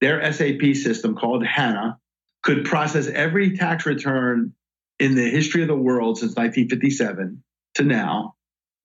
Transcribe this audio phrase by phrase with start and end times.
[0.00, 1.98] their SAP system called HANA
[2.42, 4.54] could process every tax return
[4.98, 7.42] in the history of the world since 1957
[7.74, 8.34] to now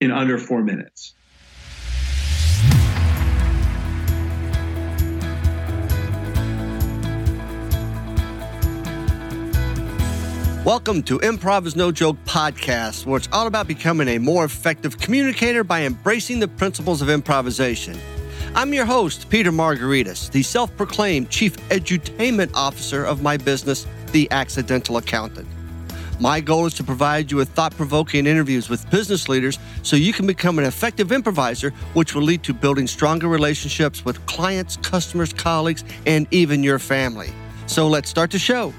[0.02, 1.14] in under four minutes.
[10.66, 14.98] Welcome to Improv is No Joke podcast, where it's all about becoming a more effective
[14.98, 17.98] communicator by embracing the principles of improvisation.
[18.58, 24.32] I'm your host, Peter Margaritis, the self proclaimed chief edutainment officer of my business, The
[24.32, 25.46] Accidental Accountant.
[26.22, 30.14] My goal is to provide you with thought provoking interviews with business leaders so you
[30.14, 35.34] can become an effective improviser, which will lead to building stronger relationships with clients, customers,
[35.34, 37.34] colleagues, and even your family.
[37.68, 38.74] So let's start the show.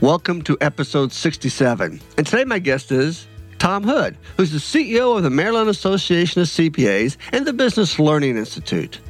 [0.00, 2.00] Welcome to episode 67.
[2.16, 3.26] And today my guest is
[3.58, 8.36] Tom Hood, who's the CEO of the Maryland Association of CPAs and the Business Learning
[8.36, 9.00] Institute.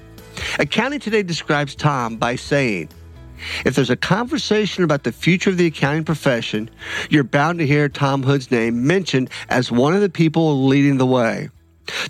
[0.58, 2.88] Accounting Today describes Tom by saying,
[3.64, 6.70] if there's a conversation about the future of the accounting profession,
[7.08, 11.06] you're bound to hear Tom Hood's name mentioned as one of the people leading the
[11.06, 11.50] way.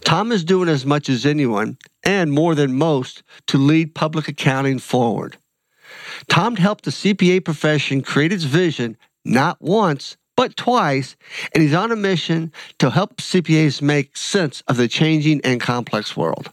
[0.05, 4.79] Tom is doing as much as anyone, and more than most, to lead public accounting
[4.79, 5.37] forward.
[6.29, 11.17] Tom helped the CPA profession create its vision not once, but twice,
[11.53, 16.17] and he's on a mission to help CPAs make sense of the changing and complex
[16.17, 16.53] world.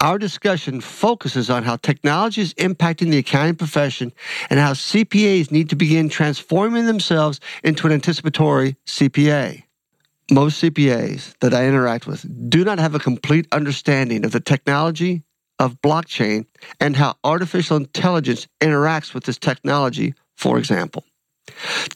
[0.00, 4.10] Our discussion focuses on how technology is impacting the accounting profession
[4.48, 9.64] and how CPAs need to begin transforming themselves into an anticipatory CPA.
[10.30, 15.24] Most CPAs that I interact with do not have a complete understanding of the technology,
[15.58, 16.46] of blockchain
[16.80, 21.04] and how artificial intelligence interacts with this technology, for example.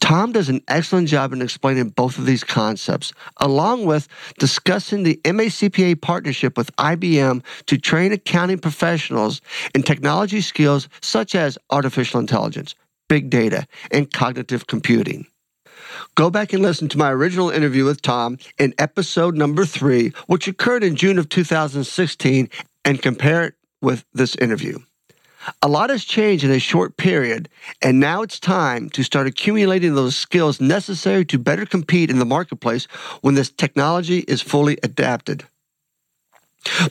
[0.00, 4.08] Tom does an excellent job in explaining both of these concepts, along with
[4.38, 9.40] discussing the MACPA partnership with IBM to train accounting professionals
[9.74, 12.74] in technology skills such as artificial intelligence,
[13.08, 15.26] big data, and cognitive computing.
[16.14, 20.48] Go back and listen to my original interview with Tom in episode number three, which
[20.48, 22.48] occurred in June of 2016,
[22.84, 24.78] and compare it with this interview.
[25.62, 27.48] A lot has changed in a short period,
[27.82, 32.24] and now it's time to start accumulating those skills necessary to better compete in the
[32.24, 32.86] marketplace
[33.20, 35.44] when this technology is fully adapted.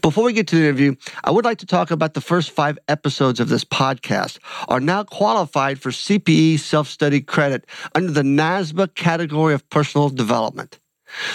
[0.01, 2.79] Before we get to the interview, I would like to talk about the first five
[2.87, 4.39] episodes of this podcast
[4.69, 10.79] are now qualified for CPE self-study credit under the NASBA category of personal development.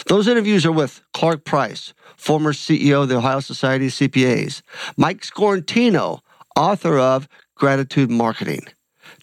[0.06, 4.62] Those interviews are with Clark Price, former CEO of the Ohio Society of CPAs,
[4.96, 6.20] Mike Sciortino,
[6.56, 8.66] author of Gratitude Marketing,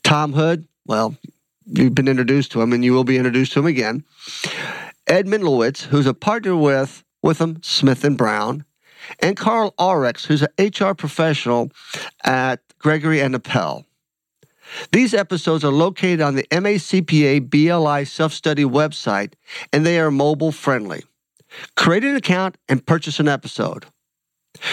[0.03, 1.15] Tom Hood, well,
[1.65, 4.03] you've been introduced to him and you will be introduced to him again,
[5.07, 8.65] Ed Mendlowitz, who's a partner with Withum Smith and Brown,
[9.19, 11.71] and Karl Ahlrichs, who's an HR professional
[12.23, 13.85] at Gregory and Appel.
[14.91, 19.33] These episodes are located on the MACPA BLI self study website
[19.71, 21.03] and they are mobile friendly.
[21.75, 23.85] Create an account and purchase an episode.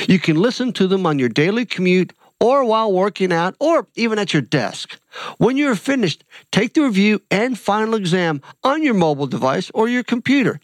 [0.08, 4.18] You can listen to them on your daily commute or while working out or even
[4.18, 4.98] at your desk.
[5.38, 10.02] When you're finished, take the review and final exam on your mobile device or your
[10.02, 10.60] computer.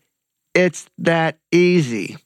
[0.55, 2.17] It's that easy.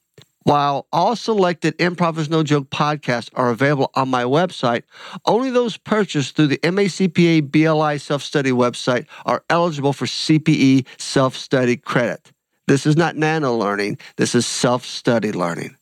[0.45, 4.83] While all selected Improv is No Joke podcasts are available on my website,
[5.25, 11.35] only those purchased through the MACPA BLI self study website are eligible for CPE self
[11.35, 12.31] study credit.
[12.67, 15.77] This is not nano learning, this is self study learning.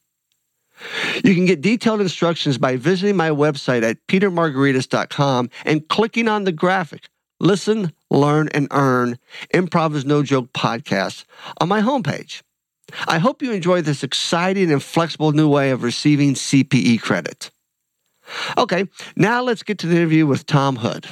[1.25, 6.53] You can get detailed instructions by visiting my website at petermargaritis.com and clicking on the
[6.53, 7.09] graphic
[7.43, 9.19] Listen, Learn, and Earn
[9.53, 11.25] Improv is No Joke podcast
[11.61, 12.43] on my homepage.
[13.09, 17.51] I hope you enjoy this exciting and flexible new way of receiving CPE credit.
[18.57, 21.09] Okay, now let's get to the interview with Tom Hood.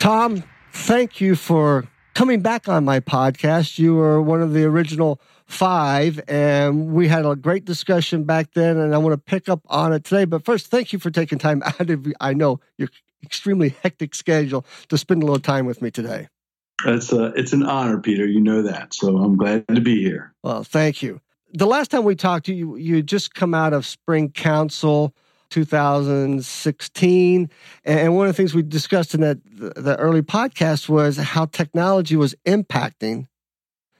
[0.00, 3.78] Tom, thank you for coming back on my podcast.
[3.78, 5.20] You were one of the original
[5.52, 9.60] five, and we had a great discussion back then, and I want to pick up
[9.66, 10.24] on it today.
[10.24, 12.88] But first, thank you for taking time out of I know your
[13.22, 16.28] extremely hectic schedule to spend a little time with me today.
[16.84, 18.26] It's a, it's an honor, Peter.
[18.26, 18.94] You know that.
[18.94, 20.34] So I'm glad to be here.
[20.42, 21.20] Well, thank you.
[21.52, 25.14] The last time we talked to you, you just come out of Spring Council
[25.50, 27.50] 2016.
[27.84, 32.16] And one of the things we discussed in that the early podcast was how technology
[32.16, 33.26] was impacting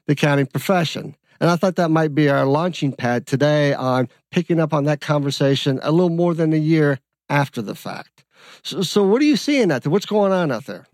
[0.06, 1.14] the accounting profession.
[1.42, 5.00] And I thought that might be our launching pad today on picking up on that
[5.00, 8.22] conversation a little more than a year after the fact.
[8.62, 9.90] So, so what are you seeing out there?
[9.90, 10.86] What's going on out there?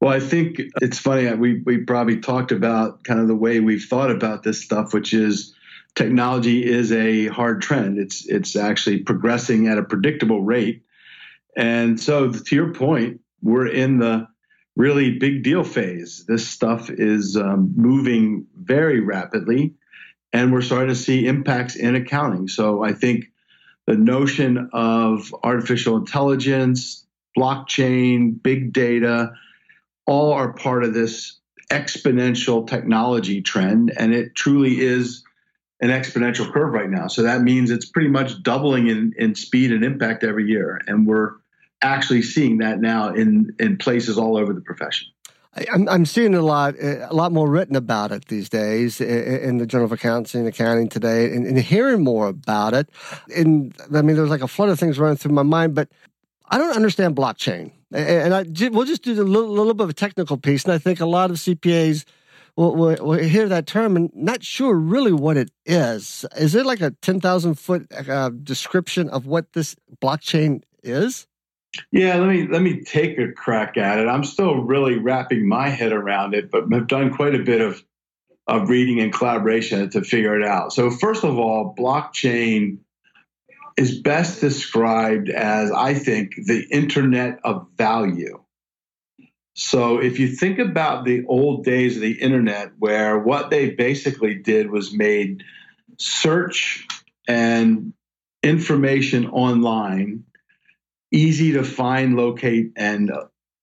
[0.00, 1.28] Well, I think it's funny.
[1.28, 4.94] Uh, we we probably talked about kind of the way we've thought about this stuff,
[4.94, 5.54] which is
[5.94, 7.98] technology is a hard trend.
[7.98, 10.82] It's it's actually progressing at a predictable rate.
[11.58, 14.28] And so to your point, we're in the
[14.78, 16.24] really big deal phase.
[16.26, 19.74] This stuff is um, moving very rapidly,
[20.32, 22.46] and we're starting to see impacts in accounting.
[22.46, 23.26] So I think
[23.86, 27.04] the notion of artificial intelligence,
[27.36, 29.32] blockchain, big data,
[30.06, 31.38] all are part of this
[31.70, 35.24] exponential technology trend, and it truly is
[35.80, 37.08] an exponential curve right now.
[37.08, 40.80] So that means it's pretty much doubling in, in speed and impact every year.
[40.86, 41.32] And we're
[41.82, 45.08] actually seeing that now in, in places all over the profession.
[45.72, 49.66] I'm, I'm seeing a lot, a lot more written about it these days in the
[49.66, 52.88] Journal of Accounting, and Accounting today, and, and hearing more about it.
[53.34, 55.88] And I mean, there's like a flood of things running through my mind, but
[56.46, 57.72] I don't understand blockchain.
[57.92, 60.64] And I, we'll just do a little, little bit of a technical piece.
[60.64, 62.04] And I think a lot of CPAs
[62.54, 66.26] will, will, will, hear that term and not sure really what it is.
[66.36, 71.26] Is it like a 10,000 foot uh, description of what this blockchain is?
[71.92, 74.08] Yeah, let me let me take a crack at it.
[74.08, 77.82] I'm still really wrapping my head around it, but I've done quite a bit of
[78.46, 80.72] of reading and collaboration to figure it out.
[80.72, 82.78] So first of all, blockchain
[83.76, 88.42] is best described as I think the internet of value.
[89.54, 94.34] So if you think about the old days of the internet, where what they basically
[94.34, 95.44] did was made
[95.98, 96.86] search
[97.26, 97.92] and
[98.42, 100.24] information online
[101.12, 103.12] easy to find, locate, and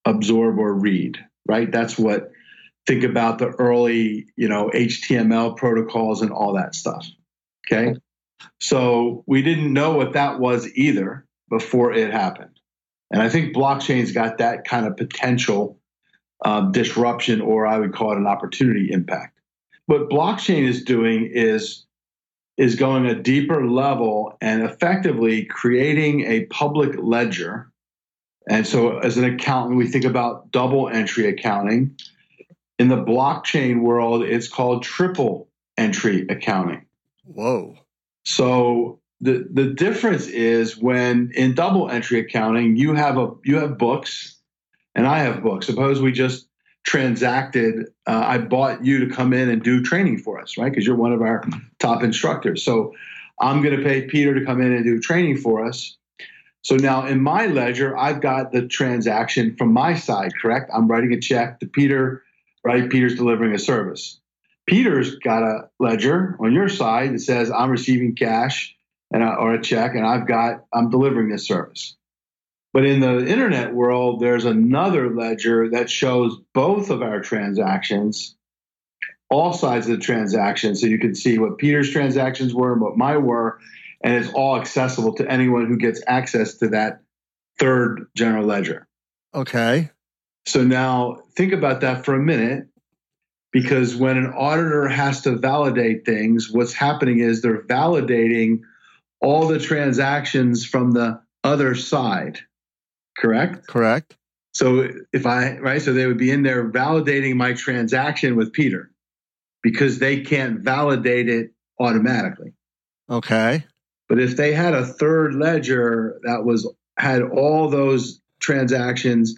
[0.06, 1.72] absorb or read, right?
[1.72, 2.32] That's what
[2.86, 7.08] think about the early, you know, HTML protocols and all that stuff.
[7.68, 7.96] Okay.
[8.60, 12.60] So we didn't know what that was either before it happened.
[13.12, 15.80] And I think blockchain's got that kind of potential
[16.44, 19.40] um, disruption, or I would call it an opportunity impact.
[19.88, 21.86] What blockchain is doing is
[22.58, 27.72] is going a deeper level and effectively creating a public ledger.
[28.50, 31.98] And so, as an accountant, we think about double entry accounting.
[32.78, 36.86] In the blockchain world, it's called triple entry accounting.
[37.24, 37.78] Whoa.
[38.24, 43.78] So the the difference is when in double entry accounting, you have a you have
[43.78, 44.40] books
[44.94, 45.66] and I have books.
[45.66, 46.48] Suppose we just
[46.86, 50.72] transacted, uh, I bought you to come in and do training for us, right?
[50.72, 51.44] Because you're one of our
[51.80, 52.64] top instructors.
[52.64, 52.94] So
[53.42, 55.98] I'm going to pay Peter to come in and do training for us.
[56.62, 60.72] So now in my ledger, I've got the transaction from my side, correct?
[60.74, 62.24] I'm writing a check to Peter,
[62.64, 62.90] right?
[62.90, 64.20] Peter's delivering a service.
[64.68, 68.76] Peter's got a ledger on your side that says I'm receiving cash
[69.12, 71.96] and I, or a check, and I've got I'm delivering this service.
[72.76, 78.36] But in the internet world, there's another ledger that shows both of our transactions,
[79.30, 80.76] all sides of the transaction.
[80.76, 83.62] So you can see what Peter's transactions were and what mine were.
[84.02, 87.00] And it's all accessible to anyone who gets access to that
[87.58, 88.90] third general ledger.
[89.34, 89.90] Okay.
[90.46, 92.68] So now think about that for a minute
[93.54, 98.64] because when an auditor has to validate things, what's happening is they're validating
[99.22, 102.42] all the transactions from the other side
[103.18, 103.68] correct?
[103.68, 104.16] Correct.
[104.54, 108.92] So if I, right, so they would be in there validating my transaction with Peter
[109.62, 112.54] because they can't validate it automatically.
[113.10, 113.66] Okay.
[114.08, 119.36] But if they had a third ledger that was had all those transactions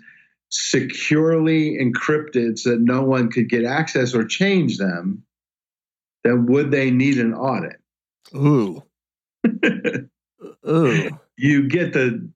[0.50, 5.24] securely encrypted so that no one could get access or change them,
[6.24, 7.78] then would they need an audit?
[8.36, 8.84] Ooh.
[10.70, 11.20] Ooh.
[11.38, 12.30] You get the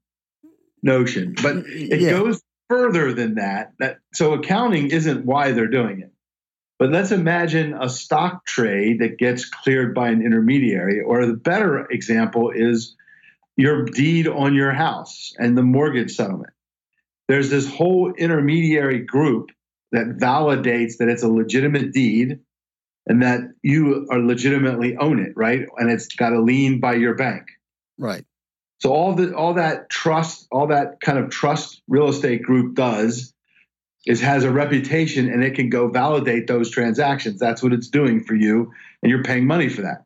[0.84, 2.12] notion, but it yeah.
[2.12, 3.74] goes further than that.
[3.80, 6.12] That so accounting isn't why they're doing it.
[6.80, 11.86] But let's imagine a stock trade that gets cleared by an intermediary, or the better
[11.92, 12.96] example is
[13.56, 16.54] your deed on your house and the mortgage settlement.
[17.28, 19.52] There's this whole intermediary group
[19.92, 22.40] that validates that it's a legitimate deed
[23.06, 25.68] and that you are legitimately own it, right?
[25.78, 27.44] And it's got a lien by your bank.
[27.98, 28.26] Right.
[28.82, 33.32] So all the all that trust, all that kind of trust real estate group does
[34.08, 37.40] is has a reputation and it can go validate those transactions.
[37.40, 38.72] That's what it's doing for you,
[39.04, 40.06] and you're paying money for that.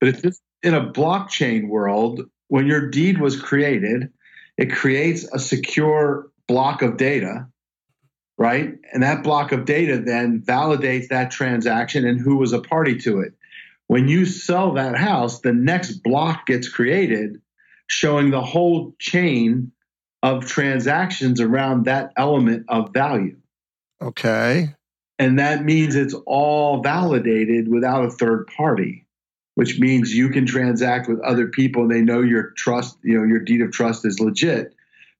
[0.00, 4.12] But it's in a blockchain world, when your deed was created,
[4.58, 7.46] it creates a secure block of data,
[8.36, 8.74] right?
[8.92, 13.20] And that block of data then validates that transaction and who was a party to
[13.20, 13.32] it.
[13.86, 17.40] When you sell that house, the next block gets created
[17.88, 19.72] showing the whole chain
[20.22, 23.36] of transactions around that element of value.
[24.00, 24.74] Okay.
[25.18, 29.06] And that means it's all validated without a third party.
[29.58, 33.24] which means you can transact with other people and they know your trust, you know,
[33.24, 34.72] your deed of trust is legit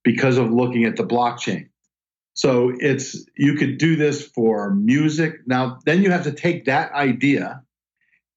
[0.04, 1.68] because of looking at the blockchain.
[2.34, 5.40] So it's you could do this for music.
[5.48, 7.64] Now, then you have to take that idea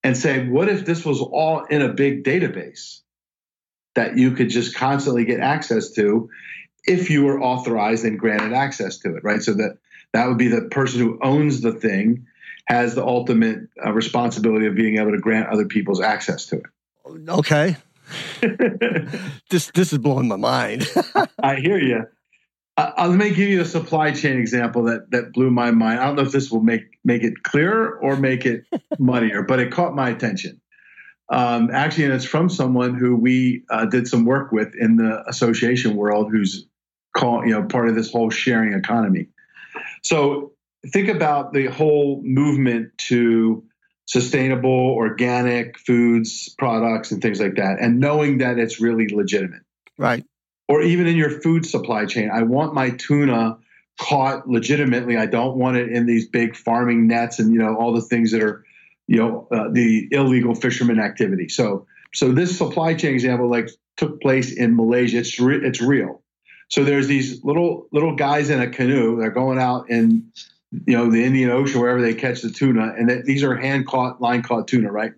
[0.03, 3.01] and say, what if this was all in a big database
[3.95, 6.29] that you could just constantly get access to
[6.85, 9.41] if you were authorized and granted access to it, right?
[9.41, 9.77] So that
[10.13, 12.27] that would be the person who owns the thing
[12.65, 17.29] has the ultimate uh, responsibility of being able to grant other people's access to it.
[17.29, 17.75] Okay.
[19.49, 20.87] this this is blowing my mind.
[21.43, 22.05] I hear you.
[22.77, 25.99] Uh, let me give you a supply chain example that that blew my mind.
[25.99, 28.65] I don't know if this will make make it clearer or make it
[28.99, 30.61] muddier, but it caught my attention.
[31.31, 35.23] Um, actually, and it's from someone who we uh, did some work with in the
[35.27, 36.67] association world, who's
[37.15, 39.27] call, you know part of this whole sharing economy.
[40.03, 40.51] So
[40.91, 43.63] think about the whole movement to
[44.05, 49.61] sustainable organic foods products and things like that and knowing that it's really legitimate.
[49.97, 50.25] Right.
[50.67, 53.57] Or even in your food supply chain i want my tuna
[54.01, 55.17] caught legitimately.
[55.17, 58.31] I don't want it in these big farming nets and you know all the things
[58.31, 58.65] that are
[59.07, 64.21] you know uh, the illegal fisherman activity so so this supply chain example like took
[64.21, 66.21] place in malaysia it's re- it's real
[66.69, 70.31] so there's these little little guys in a canoe they're going out in
[70.85, 73.87] you know, the Indian Ocean, wherever they catch the tuna, and they, these are hand
[73.87, 75.11] caught, line caught tuna, right?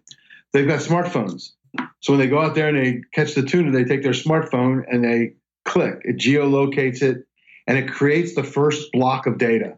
[0.52, 1.52] They've got smartphones.
[2.02, 4.84] So when they go out there and they catch the tuna, they take their smartphone
[4.90, 5.34] and they
[5.66, 6.02] click.
[6.04, 7.26] It geolocates it
[7.68, 9.78] and it creates the first block of data.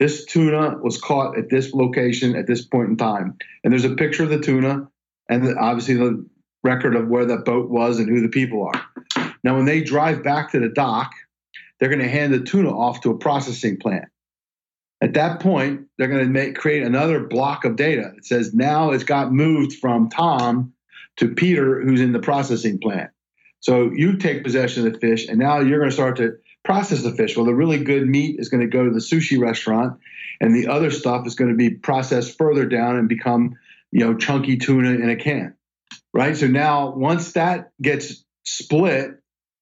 [0.00, 3.36] This tuna was caught at this location at this point in time.
[3.62, 4.88] And there's a picture of the tuna
[5.28, 6.26] and the, obviously the
[6.64, 9.32] record of where that boat was and who the people are.
[9.44, 11.12] Now, when they drive back to the dock,
[11.78, 14.06] they're going to hand the tuna off to a processing plant.
[15.02, 18.12] At that point, they're going to make, create another block of data.
[18.14, 20.72] that says now it's got moved from Tom
[21.16, 23.10] to Peter, who's in the processing plant.
[23.60, 27.02] So you take possession of the fish, and now you're going to start to process
[27.02, 27.36] the fish.
[27.36, 29.98] Well, the really good meat is going to go to the sushi restaurant,
[30.40, 33.56] and the other stuff is going to be processed further down and become,
[33.90, 35.54] you know, chunky tuna in a can,
[36.12, 36.36] right?
[36.36, 39.12] So now once that gets split,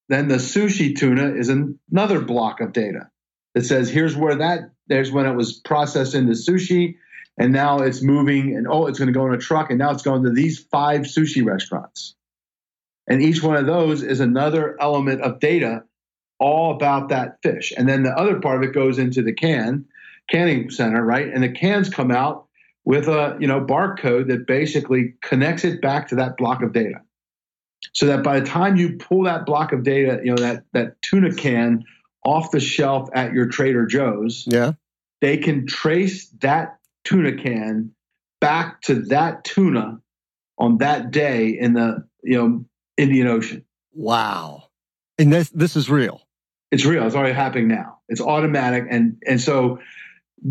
[0.08, 3.10] then the sushi tuna is another block of data
[3.54, 6.96] that says here's where that there's when it was processed into sushi,
[7.38, 9.90] and now it's moving, and oh, it's going to go in a truck, and now
[9.90, 12.14] it's going to these five sushi restaurants.
[13.06, 15.84] And each one of those is another element of data
[16.38, 17.72] all about that fish.
[17.76, 19.84] And then the other part of it goes into the can,
[20.30, 21.28] canning center, right?
[21.28, 22.46] And the cans come out
[22.84, 27.00] with a you know barcode that basically connects it back to that block of data.
[27.92, 31.00] So that by the time you pull that block of data, you know, that that
[31.02, 31.84] tuna can
[32.24, 34.72] off the shelf at your Trader Joe's, yeah,
[35.20, 37.92] they can trace that tuna can
[38.40, 40.00] back to that tuna
[40.58, 42.64] on that day in the you know
[42.96, 43.64] Indian Ocean.
[43.92, 44.64] Wow.
[45.18, 46.22] And this this is real.
[46.70, 47.06] It's real.
[47.06, 47.98] It's already happening now.
[48.08, 49.78] It's automatic and and so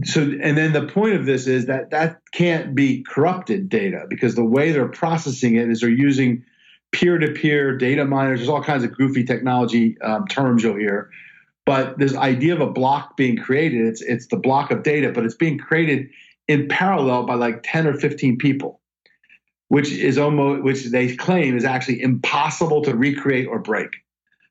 [0.04, 4.36] so and then the point of this is that that can't be corrupted data because
[4.36, 6.44] the way they're processing it is they're using
[6.92, 8.40] peer-to-peer data miners.
[8.40, 11.10] There's all kinds of goofy technology um, terms you'll hear
[11.68, 15.26] but this idea of a block being created, it's it's the block of data, but
[15.26, 16.08] it's being created
[16.48, 18.80] in parallel by like 10 or 15 people,
[19.68, 23.90] which is almost which they claim is actually impossible to recreate or break.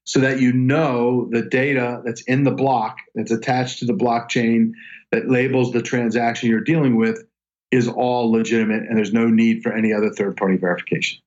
[0.07, 4.71] So that you know the data that's in the block that's attached to the blockchain
[5.11, 7.25] that labels the transaction you're dealing with
[7.73, 11.19] is all legitimate and there's no need for any other third party verification.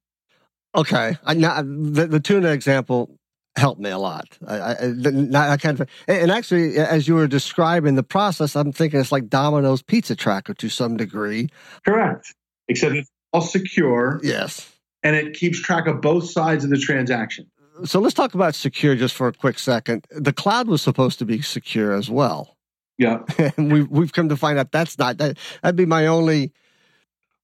[0.75, 1.17] Okay.
[1.25, 3.17] I, now, the, the tuna example
[3.57, 4.37] helped me a lot.
[4.47, 8.99] I, I, I kind of, and actually, as you were describing the process, I'm thinking
[8.99, 11.49] it's like Domino's pizza tracker to some degree.
[11.85, 12.33] Correct.
[12.69, 14.21] Except it's all secure.
[14.23, 14.71] Yes.
[15.03, 17.49] And it keeps track of both sides of the transaction.
[17.85, 20.05] So let's talk about secure just for a quick second.
[20.11, 22.57] The cloud was supposed to be secure as well.
[22.97, 23.23] Yeah.
[23.57, 26.51] and we've, we've come to find out that's not, that, that'd be my only.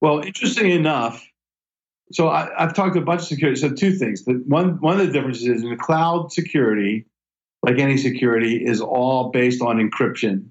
[0.01, 1.25] Well, interesting enough,
[2.11, 3.59] so I, have talked to a bunch of security.
[3.59, 4.25] So two things.
[4.25, 7.05] The one one of the differences is in the cloud security,
[7.63, 10.49] like any security, is all based on encryption,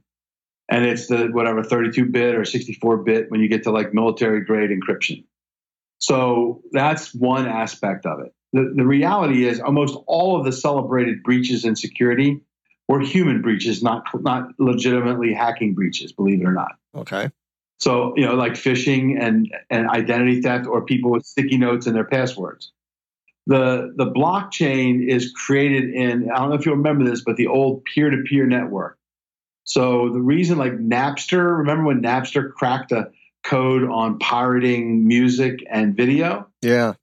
[0.68, 4.44] and it's the whatever 32 bit or 64 bit when you get to like military
[4.44, 5.24] grade encryption.
[5.98, 8.34] So that's one aspect of it.
[8.54, 12.40] The, the reality is almost all of the celebrated breaches in security
[12.88, 16.12] were human breaches, not not legitimately hacking breaches.
[16.12, 16.72] Believe it or not.
[16.94, 17.30] Okay.
[17.80, 21.94] So, you know, like phishing and, and identity theft or people with sticky notes in
[21.94, 22.72] their passwords.
[23.46, 27.48] The, the blockchain is created in, I don't know if you remember this, but the
[27.48, 28.96] old peer to peer network.
[29.64, 33.10] So the reason like Napster, remember when Napster cracked a
[33.42, 36.46] code on pirating music and video.
[36.62, 36.94] Yeah.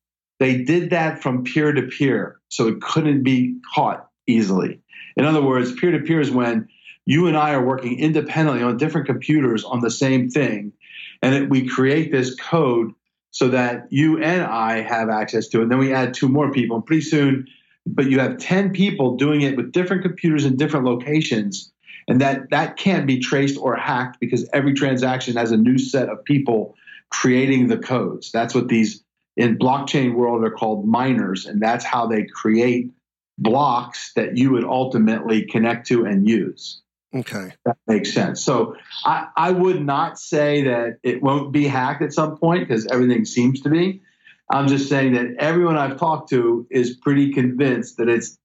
[0.41, 4.79] They did that from peer to peer, so it couldn't be caught easily.
[5.15, 6.67] In other words, peer to peer is when
[7.05, 10.73] you and I are working independently on different computers on the same thing,
[11.21, 12.91] and it, we create this code
[13.29, 15.61] so that you and I have access to it.
[15.61, 17.45] And then we add two more people, and pretty soon,
[17.85, 21.71] but you have 10 people doing it with different computers in different locations.
[22.07, 26.09] And that, that can't be traced or hacked because every transaction has a new set
[26.09, 26.73] of people
[27.11, 28.31] creating the codes.
[28.31, 29.03] That's what these
[29.37, 32.91] in blockchain world are called miners, and that's how they create
[33.37, 36.81] blocks that you would ultimately connect to and use.
[37.13, 37.53] Okay.
[37.65, 38.41] That makes sense.
[38.41, 42.87] So I, I would not say that it won't be hacked at some point because
[42.87, 44.01] everything seems to be.
[44.49, 48.37] I'm just saying that everyone I've talked to is pretty convinced that it's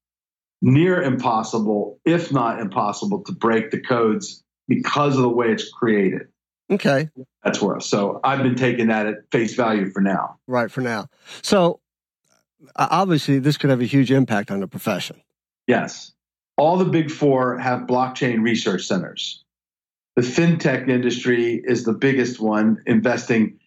[0.62, 6.28] near impossible, if not impossible, to break the codes because of the way it's created.
[6.70, 7.08] Okay.
[7.46, 7.84] That's worth.
[7.84, 10.36] So I've been taking that at face value for now.
[10.48, 11.06] Right, for now.
[11.42, 11.78] So
[12.74, 15.22] obviously, this could have a huge impact on the profession.
[15.68, 16.10] Yes.
[16.56, 19.44] All the big four have blockchain research centers.
[20.16, 23.60] The fintech industry is the biggest one, investing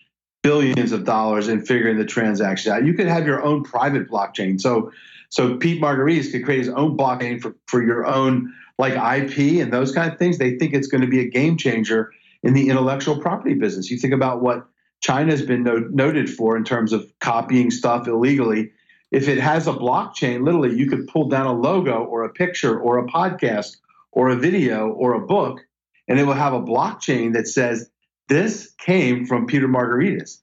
[0.44, 2.86] billions of dollars in figuring the transaction out.
[2.86, 4.60] You could have your own private blockchain.
[4.60, 4.92] So,
[5.30, 9.72] so Pete Margaritis could create his own blockchain for, for your own like IP and
[9.72, 10.38] those kind of things.
[10.38, 12.12] They think it's going to be a game changer
[12.44, 13.90] in the intellectual property business.
[13.90, 14.68] You think about what
[15.02, 18.72] China has been no- noted for in terms of copying stuff illegally.
[19.12, 22.80] If it has a blockchain, literally, you could pull down a logo or a picture
[22.80, 23.78] or a podcast
[24.12, 25.62] or a video or a book,
[26.08, 27.90] and it will have a blockchain that says
[28.28, 30.40] this came from Peter Margaritis.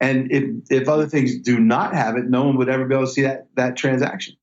[0.00, 3.06] And if, if other things do not have it, no one would ever be able
[3.06, 4.36] to see that, that transaction.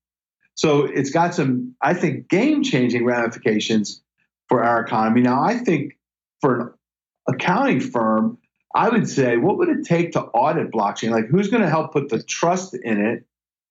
[0.53, 4.01] So it's got some, I think, game changing ramifications
[4.49, 5.21] for our economy.
[5.21, 5.97] Now, I think
[6.41, 6.73] for an
[7.27, 8.37] accounting firm,
[8.73, 11.11] I would say, what would it take to audit blockchain?
[11.11, 13.25] Like, who's going to help put the trust in it?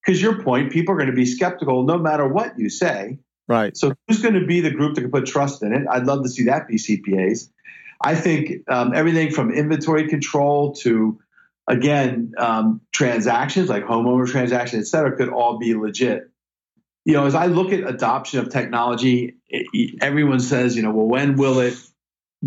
[0.04, 3.18] Because your point, people are going to be skeptical no matter what you say.
[3.48, 3.76] Right.
[3.76, 5.86] So, who's going to be the group that can put trust in it?
[5.88, 7.48] I'd love to see that be CPAs.
[8.00, 11.18] I think um, everything from inventory control to,
[11.68, 16.30] again, um, transactions like homeowner transactions, et cetera, could all be legit.
[17.04, 21.06] You know, as I look at adoption of technology, it, everyone says, you know, well,
[21.06, 21.74] when will it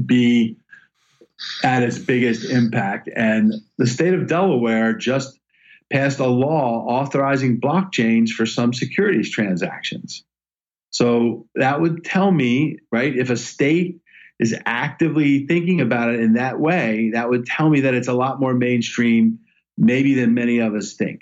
[0.05, 0.57] be
[1.63, 3.09] at its biggest impact.
[3.15, 5.39] And the state of Delaware just
[5.91, 10.23] passed a law authorizing blockchains for some securities transactions.
[10.91, 13.99] So that would tell me, right, if a state
[14.39, 18.13] is actively thinking about it in that way, that would tell me that it's a
[18.13, 19.39] lot more mainstream,
[19.77, 21.21] maybe than many of us think.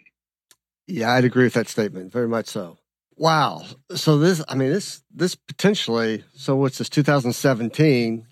[0.86, 2.12] Yeah, I'd agree with that statement.
[2.12, 2.78] Very much so.
[3.16, 3.64] Wow.
[3.96, 8.28] So this, I mean, this, this potentially, so what's this, 2017,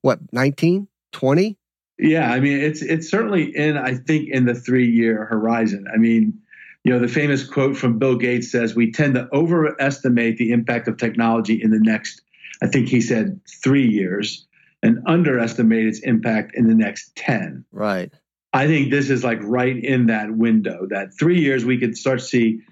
[0.00, 0.88] what, 19?
[1.12, 1.56] 20?
[1.98, 5.86] Yeah, I mean it's it's certainly in I think in the 3-year horizon.
[5.92, 6.40] I mean,
[6.84, 10.88] you know, the famous quote from Bill Gates says we tend to overestimate the impact
[10.88, 12.22] of technology in the next
[12.62, 14.46] I think he said 3 years
[14.82, 17.64] and underestimate its impact in the next 10.
[17.70, 18.12] Right.
[18.52, 22.18] I think this is like right in that window that 3 years we could start
[22.18, 22.62] to see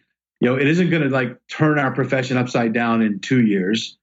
[0.40, 3.98] you know, it isn't going to like turn our profession upside down in 2 years,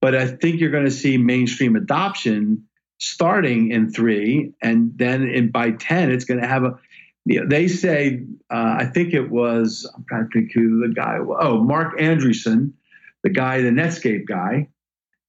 [0.00, 2.64] but I think you're going to see mainstream adoption
[2.98, 6.78] starting in three, and then in by ten, it's going to have a.
[7.26, 10.94] You know, they say, uh, I think it was I'm trying to think who the
[10.94, 11.18] guy.
[11.18, 12.72] Oh, Marc Andreessen,
[13.22, 14.68] the guy, the Netscape guy.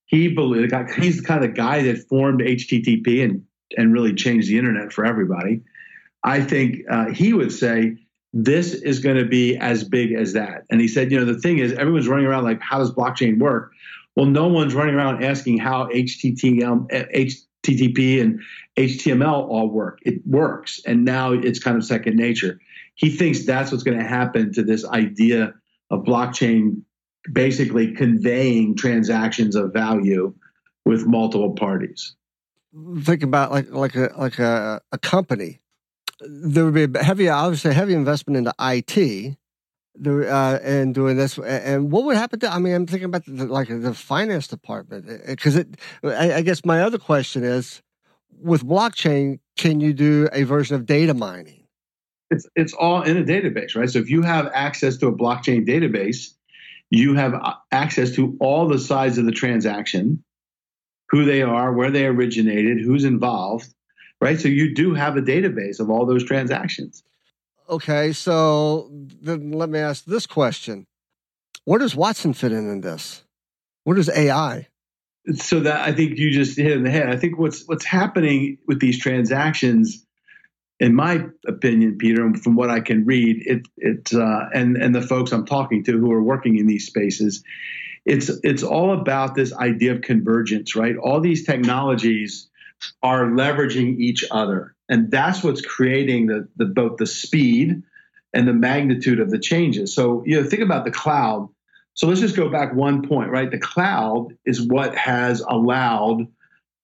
[0.08, 3.46] He believed he's the kind of guy that formed HTTP and
[3.78, 5.62] and really changed the internet for everybody.
[6.24, 7.98] I think uh, he would say
[8.34, 10.66] this is going to be as big as that.
[10.70, 13.40] And he said, you know, the thing is, everyone's running around like, how does blockchain
[13.40, 13.72] work?
[14.16, 16.64] Well, no one's running around asking how HTTP,
[17.66, 18.42] HTTP and
[18.78, 20.00] HTML all work.
[20.04, 20.82] It works.
[20.86, 22.60] And now it's kind of second nature.
[22.96, 25.54] He thinks that's what's going to happen to this idea
[25.90, 26.82] of blockchain
[27.32, 30.34] basically conveying transactions of value
[30.86, 32.16] with multiple parties.
[33.02, 35.62] Think about like like a like a, a company.
[36.20, 39.38] There would be a heavy, obviously, heavy investment into IT,
[40.04, 41.38] uh, and doing this.
[41.38, 42.52] And what would happen to?
[42.52, 45.78] I mean, I'm thinking about the, like the finance department because it.
[46.04, 47.82] I, I guess my other question is,
[48.42, 51.68] with blockchain, can you do a version of data mining?
[52.32, 53.90] It's it's all in a database, right?
[53.90, 56.34] So if you have access to a blockchain database,
[56.90, 60.24] you have uh, access to all the sides of the transaction,
[61.10, 63.74] who they are, where they originated, who's involved,
[64.20, 64.40] right?
[64.40, 67.04] So you do have a database of all those transactions.
[67.70, 70.86] Okay, so then let me ask this question:
[71.64, 73.24] Where does Watson fit in in this?
[73.84, 74.68] Where does AI?
[75.34, 77.10] So that I think you just hit in the head.
[77.10, 80.06] I think what's what's happening with these transactions
[80.80, 85.02] in my opinion, Peter, from what I can read, it it uh, and and the
[85.02, 87.44] folks I'm talking to who are working in these spaces,
[88.06, 90.98] it's it's all about this idea of convergence, right?
[90.98, 92.50] All these technologies
[93.02, 97.82] are leveraging each other, and that's what's creating the the both the speed
[98.34, 99.94] and the magnitude of the changes.
[99.94, 101.50] So you know, think about the cloud.
[101.94, 103.50] So let's just go back one point, right?
[103.50, 106.28] The cloud is what has allowed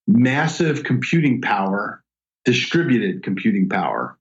[0.07, 2.01] massive computing power
[2.45, 4.17] distributed computing power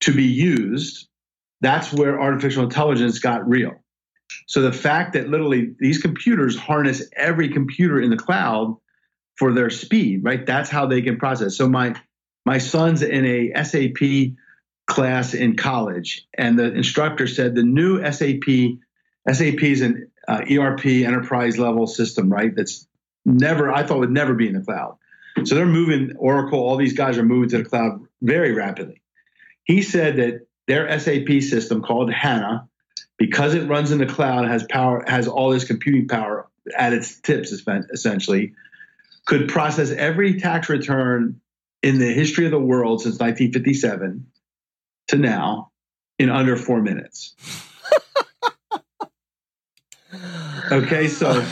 [0.00, 1.08] to be used,
[1.60, 3.72] that's where artificial intelligence got real.
[4.46, 8.76] So the fact that literally these computers harness every computer in the cloud
[9.36, 10.44] for their speed, right?
[10.44, 11.56] That's how they can process.
[11.56, 11.94] So my
[12.46, 14.36] my son's in a SAP
[14.86, 18.78] class in college, and the instructor said the new SAP
[19.30, 22.54] SAP is an uh, ERP enterprise level system, right?
[22.54, 22.86] That's
[23.24, 24.96] never I thought would never be in the cloud.
[25.44, 29.02] So they're moving Oracle, all these guys are moving to the cloud very rapidly.
[29.64, 32.68] He said that their SAP system called HANA,
[33.18, 37.20] because it runs in the cloud, has power, has all this computing power at its
[37.20, 37.52] tips,
[37.92, 38.54] essentially,
[39.26, 41.40] could process every tax return
[41.86, 44.26] in the history of the world since 1957
[45.08, 45.70] to now
[46.18, 47.34] in under four minutes.
[50.72, 51.42] okay, so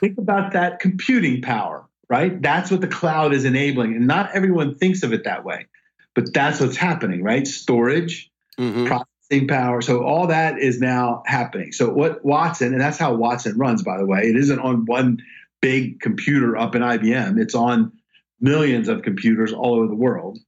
[0.00, 2.40] think about that computing power right?
[2.40, 3.94] That's what the cloud is enabling.
[3.94, 5.66] And not everyone thinks of it that way,
[6.14, 7.46] but that's what's happening, right?
[7.46, 8.86] Storage, mm-hmm.
[8.86, 9.82] processing power.
[9.82, 11.72] So all that is now happening.
[11.72, 15.22] So what Watson, and that's how Watson runs, by the way, it isn't on one
[15.60, 17.92] big computer up in IBM, it's on
[18.40, 20.38] millions of computers all over the world.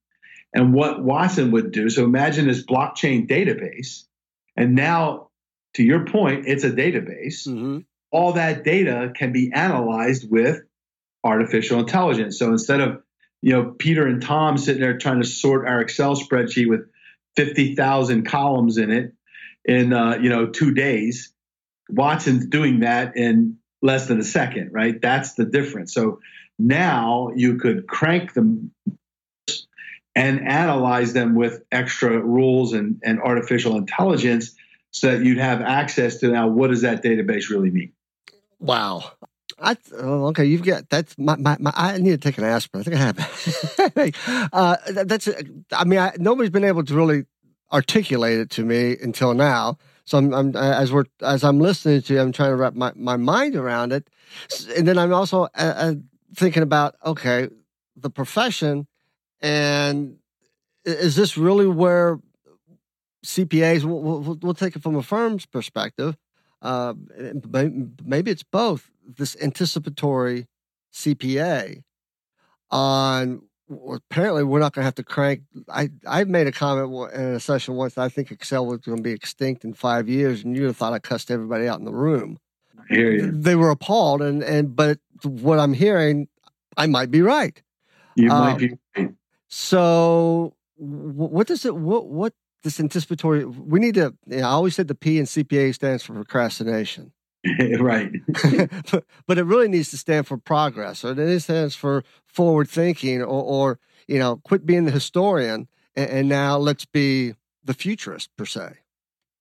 [0.52, 4.04] And what Watson would do, so imagine this blockchain database,
[4.56, 5.30] and now
[5.74, 7.46] to your point, it's a database.
[7.46, 7.78] Mm-hmm.
[8.10, 10.60] All that data can be analyzed with
[11.22, 12.38] artificial intelligence.
[12.38, 13.02] So instead of
[13.42, 16.90] you know Peter and Tom sitting there trying to sort our Excel spreadsheet with
[17.36, 19.12] fifty thousand columns in it
[19.64, 21.32] in uh, you know two days,
[21.88, 24.70] Watson's doing that in less than a second.
[24.72, 25.00] Right?
[25.00, 25.94] That's the difference.
[25.94, 26.18] So
[26.66, 28.72] now you could crank them
[30.14, 34.54] and analyze them with extra rules and, and artificial intelligence
[34.90, 37.92] so that you'd have access to now what does that database really mean
[38.58, 39.12] wow
[39.62, 42.80] I, oh, okay, you've got that's my, my, my, I need to take an aspirin.
[42.80, 44.48] I think I have.
[44.54, 45.28] uh, that's.
[45.72, 47.26] I mean, I, nobody's been able to really
[47.72, 49.78] articulate it to me until now.
[50.04, 52.92] So I'm, I'm, as we're as I'm listening to you, I'm trying to wrap my,
[52.96, 54.08] my mind around it,
[54.76, 55.94] and then I'm also uh, uh,
[56.34, 57.48] thinking about okay,
[57.96, 58.86] the profession,
[59.40, 60.16] and
[60.84, 62.18] is this really where
[63.24, 63.84] CPAs?
[63.84, 66.16] We'll, we'll, we'll take it from a firm's perspective.
[66.62, 66.94] Uh,
[68.04, 70.46] maybe it's both this anticipatory
[70.92, 71.82] CPA
[72.70, 73.42] on
[73.92, 75.42] apparently we're not going to have to crank.
[75.68, 77.98] I I made a comment in a session once.
[77.98, 80.76] I think Excel was going to be extinct in five years, and you would have
[80.76, 82.38] thought I cussed everybody out in the room.
[82.78, 83.30] I hear you.
[83.30, 86.28] They were appalled, and and but what I'm hearing,
[86.76, 87.60] I might be right.
[88.16, 89.10] You um, might be right.
[89.48, 93.44] So what does it what what this anticipatory?
[93.44, 94.14] We need to.
[94.26, 97.12] You know, I always said the P in CPA stands for procrastination.
[97.78, 98.12] right.
[98.90, 103.22] but, but it really needs to stand for progress, or it stands for forward thinking,
[103.22, 108.30] or, or you know, quit being the historian and, and, now let's be the futurist
[108.36, 108.72] per se.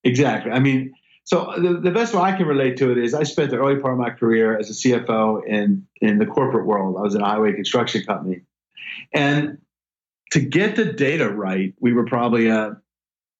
[0.04, 0.52] Exactly.
[0.52, 0.94] I mean,
[1.30, 3.80] so the, the best way I can relate to it is I spent the early
[3.80, 6.96] part of my career as a CFO in in the corporate world.
[6.98, 8.42] I was in a highway construction company,
[9.14, 9.60] and
[10.32, 12.78] to get the data right, we were probably a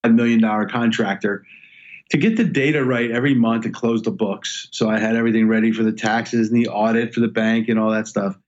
[0.04, 1.44] a million dollar contractor
[2.10, 4.68] to get the data right every month and close the books.
[4.70, 7.76] So I had everything ready for the taxes and the audit for the bank and
[7.76, 8.38] all that stuff.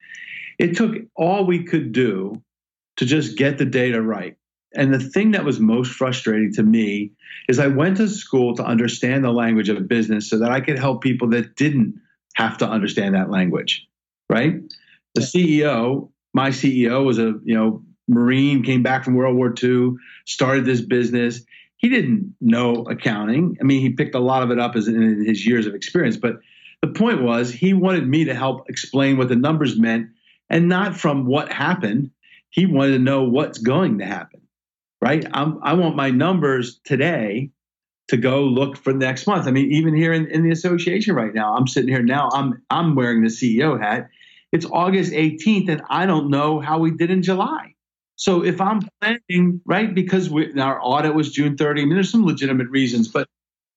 [0.61, 2.41] It took all we could do
[2.99, 4.37] to just get the data right.
[4.75, 7.13] And the thing that was most frustrating to me
[7.49, 10.79] is I went to school to understand the language of business so that I could
[10.79, 12.01] help people that didn't
[12.35, 13.87] have to understand that language,
[14.31, 14.55] right?
[15.15, 19.97] The CEO, my CEO was a, you know, Marine, came back from World War II,
[20.25, 21.43] started this business
[21.83, 23.57] he didn't know accounting.
[23.61, 26.17] I mean, he picked a lot of it up as in his years of experience,
[26.17, 26.37] but
[26.81, 30.11] the point was he wanted me to help explain what the numbers meant
[30.49, 32.13] and not from what happened.
[32.51, 34.42] He wanted to know what's going to happen,
[35.03, 35.27] right?
[35.35, 37.51] I'm, i want my numbers today
[38.09, 39.47] to go look for next month.
[39.47, 42.63] I mean, even here in, in the association right now, I'm sitting here now, I'm,
[42.71, 44.09] I'm wearing the CEO hat.
[44.53, 47.75] It's August 18th, and I don't know how we did in July.
[48.17, 52.11] So if I'm planning, right, because we, our audit was June 30, I mean, there's
[52.11, 53.27] some legitimate reasons, but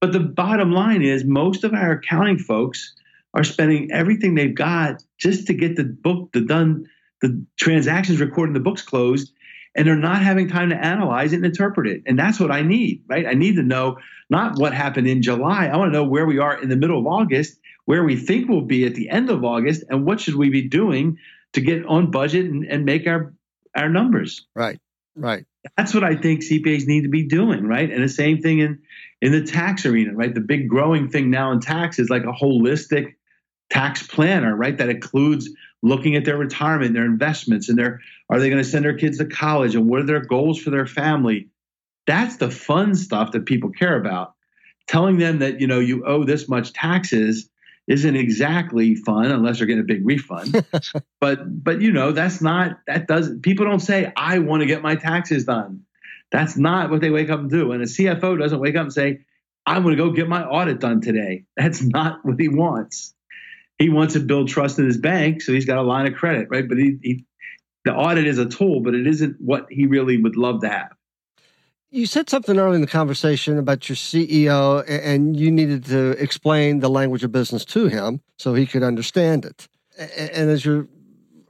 [0.02, 2.94] but the bottom line is most of our accounting folks
[3.34, 6.86] are spending everything they've got just to get the book, the done,
[7.22, 9.32] the transactions recorded, the books closed,
[9.76, 12.04] and they're not having time to analyze it and interpret it.
[12.06, 13.26] And that's what I need, right?
[13.26, 13.98] I need to know
[14.30, 15.68] not what happened in July.
[15.68, 18.50] I want to know where we are in the middle of August, where we think
[18.50, 21.18] we'll be at the end of August, and what should we be doing
[21.54, 23.34] to get on budget and, and make our
[23.76, 24.48] our numbers.
[24.56, 24.80] Right.
[25.16, 25.46] Right.
[25.78, 27.90] That's what I think CPAs need to be doing, right?
[27.90, 28.80] And the same thing in
[29.22, 30.34] in the tax arena, right?
[30.34, 33.16] The big growing thing now in tax is like a holistic
[33.70, 34.78] tax planner, right?
[34.78, 35.50] That includes
[35.86, 39.20] looking at their retirement, their investments, and their are they going to send their kids
[39.20, 41.48] to college and what are their goals for their family?
[42.08, 44.34] That's the fun stuff that people care about.
[44.88, 47.50] Telling them that, you know, you owe this much taxes
[47.88, 50.66] isn't exactly fun unless they're getting a big refund.
[51.22, 54.82] but but you know, that's not that doesn't people don't say, I want to get
[54.82, 55.84] my taxes done.
[56.32, 57.72] That's not what they wake up and do.
[57.72, 59.20] And a CFO doesn't wake up and say,
[59.68, 61.46] I'm going to go get my audit done today.
[61.56, 63.15] That's not what he wants.
[63.78, 66.48] He wants to build trust in his bank, so he's got a line of credit,
[66.50, 66.68] right?
[66.68, 67.26] But he, he
[67.84, 70.92] the audit is a tool, but it isn't what he really would love to have.
[71.92, 76.80] You said something earlier in the conversation about your CEO, and you needed to explain
[76.80, 79.68] the language of business to him so he could understand it.
[79.98, 80.88] And as you're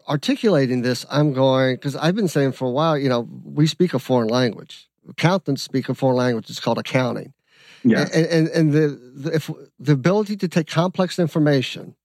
[0.07, 3.93] articulating this, I'm going, because I've been saying for a while, you know, we speak
[3.93, 4.87] a foreign language.
[5.09, 6.49] Accountants speak a foreign language.
[6.49, 7.33] It's called accounting.
[7.83, 8.07] Yeah.
[8.13, 11.95] And, and, and the, the, if, the ability to take complex information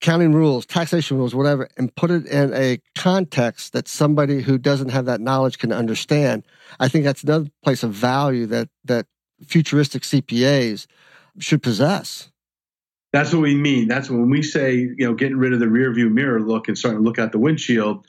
[0.00, 4.90] accounting rules, taxation rules, whatever, and put it in a context that somebody who doesn't
[4.90, 6.44] have that knowledge can understand.
[6.78, 9.06] I think that's another place of value that that
[9.46, 10.86] futuristic CPAs
[11.38, 12.30] should possess.
[13.12, 13.88] That's what we mean.
[13.88, 16.76] That's when we say, you know, getting rid of the rear view mirror look and
[16.76, 18.06] starting to look out the windshield.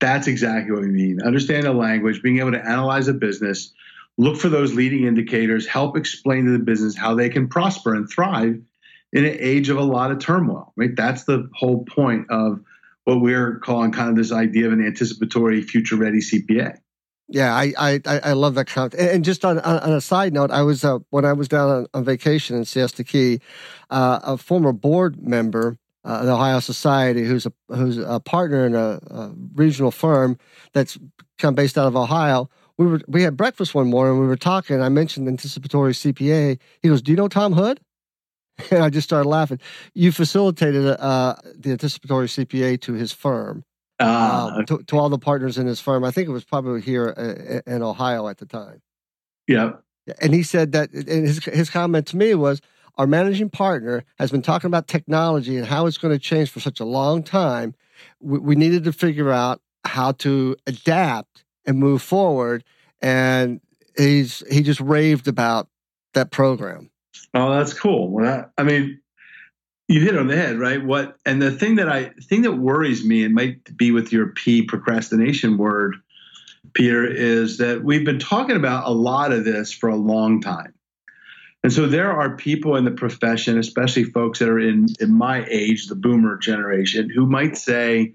[0.00, 1.20] That's exactly what we mean.
[1.22, 3.72] Understand the language, being able to analyze a business,
[4.18, 8.08] look for those leading indicators, help explain to the business how they can prosper and
[8.08, 8.60] thrive
[9.16, 10.94] in an age of a lot of turmoil, right?
[10.94, 12.60] That's the whole point of
[13.04, 16.76] what we're calling kind of this idea of an anticipatory future ready CPA.
[17.28, 19.02] Yeah, I I, I love that concept.
[19.02, 21.86] And just on, on a side note, I was uh, when I was down on,
[21.94, 23.40] on vacation in Siesta Key,
[23.90, 28.76] uh, a former board member uh, the Ohio Society, who's a who's a partner in
[28.76, 30.38] a, a, regional firm
[30.72, 30.96] that's
[31.38, 32.48] kind of based out of Ohio.
[32.78, 34.20] We were we had breakfast one morning.
[34.20, 34.80] We were talking.
[34.80, 36.60] I mentioned anticipatory CPA.
[36.80, 37.80] He goes, "Do you know Tom Hood?"
[38.70, 39.60] And I just started laughing.
[39.92, 43.64] You facilitated uh, the anticipatory CPA to his firm,
[43.98, 46.04] uh, to, to, all the partners in his firm.
[46.04, 48.80] I think it was probably here uh, in Ohio at the time.
[49.46, 49.72] Yeah.
[50.20, 52.60] And he said that, and his, his comment to me was,
[52.98, 56.60] our managing partner has been talking about technology and how it's going to change for
[56.60, 57.74] such a long time.
[58.20, 62.64] We, we needed to figure out how to adapt and move forward.
[63.02, 63.60] And
[63.96, 65.68] he's he just raved about
[66.14, 66.90] that program.
[67.34, 68.10] Oh, that's cool.
[68.10, 69.00] Well, that, I mean,
[69.88, 70.84] you hit on the head, right?
[70.84, 74.28] What and the thing that I thing that worries me, and might be with your
[74.28, 75.96] P procrastination word,
[76.72, 80.74] Peter, is that we've been talking about a lot of this for a long time.
[81.62, 85.44] And so there are people in the profession, especially folks that are in, in my
[85.50, 88.12] age, the boomer generation, who might say,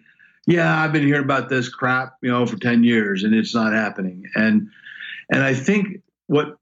[0.48, 3.74] Yeah, I've been hearing about this crap, you know, for 10 years and it's not
[3.74, 4.26] happening.
[4.36, 4.70] And
[5.30, 6.58] and I think what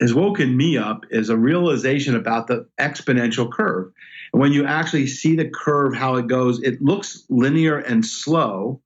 [0.00, 3.92] has woken me up is a realization about the exponential curve.
[4.32, 8.80] And when you actually see the curve, how it goes, it looks linear and slow,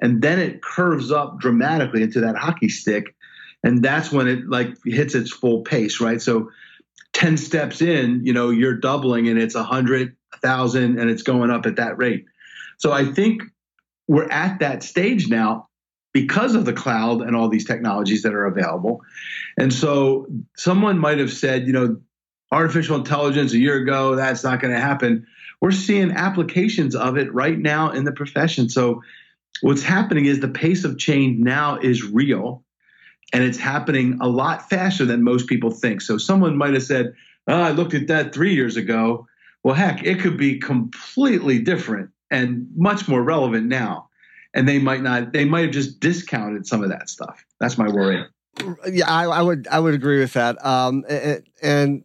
[0.00, 3.14] and then it curves up dramatically into that hockey stick.
[3.64, 6.20] And that's when it like hits its full pace, right?
[6.20, 6.50] So
[7.14, 11.50] 10 steps in, you know, you're doubling and it's a hundred thousand and it's going
[11.50, 12.26] up at that rate.
[12.76, 13.42] So I think
[14.06, 15.67] we're at that stage now
[16.12, 19.02] because of the cloud and all these technologies that are available.
[19.58, 22.00] And so someone might have said, you know,
[22.50, 25.26] artificial intelligence a year ago, that's not going to happen.
[25.60, 28.68] We're seeing applications of it right now in the profession.
[28.68, 29.02] So
[29.60, 32.64] what's happening is the pace of change now is real
[33.32, 36.00] and it's happening a lot faster than most people think.
[36.00, 37.12] So someone might have said,
[37.46, 39.26] oh, I looked at that three years ago.
[39.62, 44.07] Well, heck, it could be completely different and much more relevant now
[44.58, 47.88] and they might not they might have just discounted some of that stuff that's my
[47.88, 48.24] worry
[48.90, 52.04] yeah i, I would i would agree with that um and, and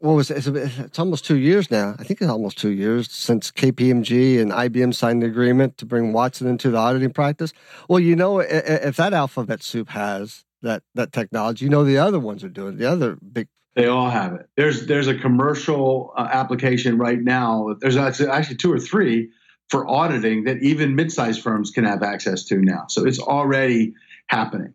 [0.00, 0.46] what was it?
[0.46, 1.96] It's almost two years now.
[1.98, 6.12] I think it's almost two years since KPMG and IBM signed the agreement to bring
[6.12, 7.52] Watson into the auditing practice.
[7.88, 12.20] Well, you know, if that alphabet soup has that that technology, you know, the other
[12.20, 13.48] ones are doing the other big.
[13.74, 14.48] They all have it.
[14.56, 17.74] There's there's a commercial uh, application right now.
[17.80, 19.30] There's actually, actually two or three
[19.68, 22.86] for auditing that even mid-sized firms can have access to now.
[22.88, 23.94] So it's already
[24.28, 24.74] happening.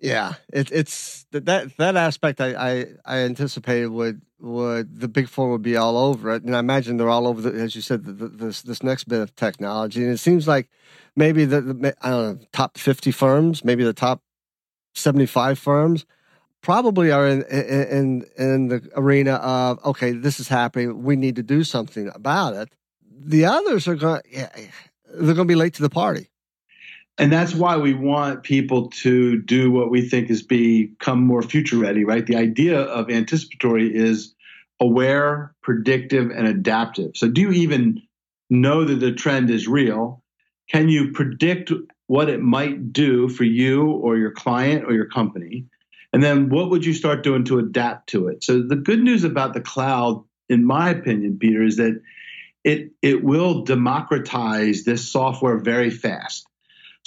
[0.00, 5.50] Yeah, it, it's that that aspect I, I, I anticipated would would the big four
[5.50, 8.04] would be all over it, and I imagine they're all over the, as you said
[8.04, 10.68] the, the, this this next bit of technology, and it seems like
[11.16, 14.22] maybe the, the I don't know top fifty firms, maybe the top
[14.94, 16.06] seventy five firms,
[16.62, 21.42] probably are in, in in the arena of okay, this is happening, we need to
[21.42, 22.68] do something about it.
[23.20, 24.48] The others are going, yeah,
[25.12, 26.28] they're going to be late to the party.
[27.18, 31.76] And that's why we want people to do what we think is become more future
[31.76, 32.24] ready right?
[32.24, 34.34] The idea of anticipatory is
[34.80, 37.12] aware predictive and adaptive.
[37.16, 38.02] So do you even
[38.50, 40.22] know that the trend is real?
[40.70, 41.72] Can you predict
[42.06, 45.66] what it might do for you or your client or your company?
[46.12, 48.44] And then what would you start doing to adapt to it?
[48.44, 52.00] So the good news about the cloud in my opinion peter is that
[52.68, 56.48] it it will democratize this software very fast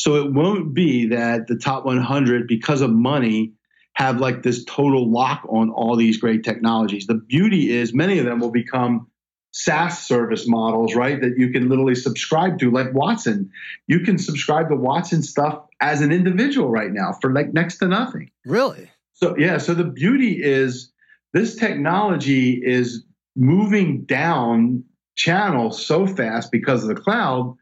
[0.01, 3.53] so it won't be that the top 100, because of money,
[3.93, 7.05] have like this total lock on all these great technologies.
[7.05, 9.07] The beauty is many of them will become
[9.51, 11.21] SaaS service models, right?
[11.21, 13.51] That you can literally subscribe to, like Watson.
[13.85, 17.87] You can subscribe to Watson stuff as an individual right now for like next to
[17.87, 18.31] nothing.
[18.45, 18.89] Really?
[19.13, 19.59] So, yeah.
[19.59, 20.91] So the beauty is
[21.33, 23.03] this technology is
[23.35, 24.85] moving down
[25.21, 27.57] channel so fast because of the cloud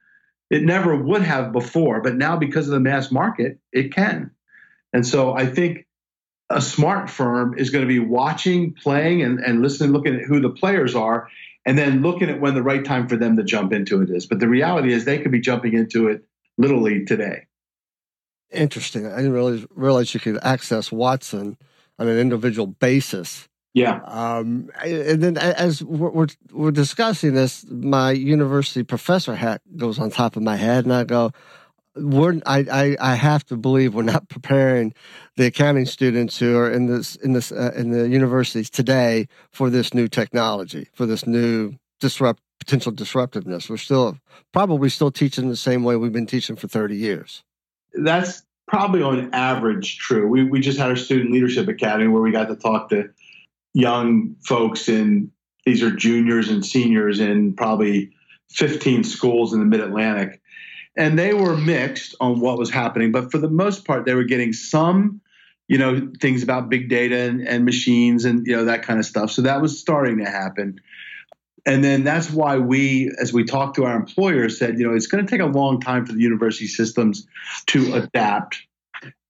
[0.50, 4.32] it never would have before, but now because of the mass market, it can.
[4.94, 5.86] And so I think
[6.50, 10.40] a smart firm is going to be watching, playing, and, and listening, looking at who
[10.40, 11.28] the players are,
[11.66, 14.26] and then looking at when the right time for them to jump into it is.
[14.26, 16.24] But the reality is they could be jumping into it
[16.58, 17.46] literally today.
[18.52, 19.06] Interesting.
[19.06, 21.58] I didn't realize, realize you could access Watson
[22.00, 23.49] on an individual basis.
[23.74, 24.00] Yeah.
[24.06, 30.36] Um, and then as we're, we're, discussing this, my university professor hat goes on top
[30.36, 31.32] of my head, and I go,
[31.96, 34.94] we're I, I, I have to believe we're not preparing
[35.36, 39.70] the accounting students who are in this in this uh, in the universities today for
[39.70, 43.70] this new technology for this new disrupt potential disruptiveness.
[43.70, 44.18] We're still
[44.54, 47.44] probably still teaching the same way we've been teaching for thirty years.
[47.94, 50.28] That's probably on average true.
[50.28, 53.10] We we just had our student leadership academy where we got to talk to
[53.80, 55.32] young folks in
[55.66, 58.12] these are juniors and seniors in probably
[58.52, 60.42] 15 schools in the mid Atlantic.
[60.96, 64.24] And they were mixed on what was happening, but for the most part, they were
[64.24, 65.22] getting some,
[65.68, 69.06] you know, things about big data and, and machines and, you know, that kind of
[69.06, 69.32] stuff.
[69.32, 70.80] So that was starting to happen.
[71.66, 75.08] And then that's why we, as we talked to our employers, said, you know, it's
[75.08, 77.28] going to take a long time for the university systems
[77.68, 78.58] to adapt.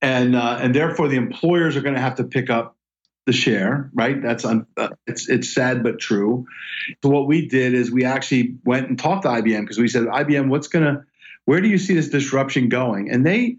[0.02, 2.78] And, uh, and therefore, the employers are going to have to pick up
[3.30, 4.20] the share, right?
[4.20, 6.48] That's un, uh, it's it's sad but true.
[7.04, 10.06] So what we did is we actually went and talked to IBM because we said,
[10.06, 11.06] IBM, what's gonna,
[11.46, 13.12] where do you see this disruption going?
[13.12, 13.58] And they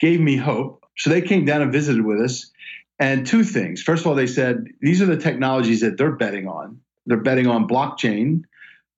[0.00, 0.84] gave me hope.
[0.98, 2.50] So they came down and visited with us.
[2.98, 3.82] And two things.
[3.82, 6.80] First of all, they said these are the technologies that they're betting on.
[7.06, 8.42] They're betting on blockchain,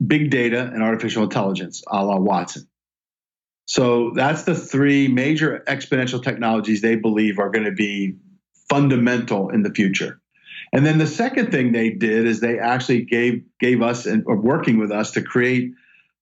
[0.05, 2.67] big data, and artificial intelligence, a la Watson.
[3.67, 8.17] So that's the three major exponential technologies they believe are going to be
[8.69, 10.21] fundamental in the future.
[10.73, 14.37] And then the second thing they did is they actually gave gave us and or
[14.37, 15.73] working with us to create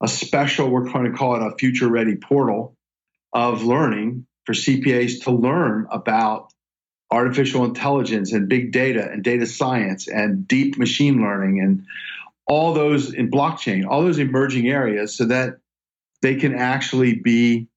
[0.03, 2.77] a special, we're going to call it a future ready portal
[3.33, 6.53] of learning for CPAs to learn about
[7.11, 11.85] artificial intelligence and big data and data science and deep machine learning and
[12.47, 15.59] all those in blockchain, all those emerging areas so that
[16.21, 17.69] they can actually be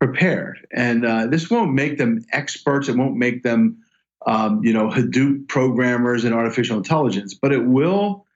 [0.00, 0.66] prepared.
[0.72, 2.88] And uh, this won't make them experts.
[2.88, 3.83] It won't make them
[4.26, 8.26] um, you know, Hadoop programmers and artificial intelligence, but it will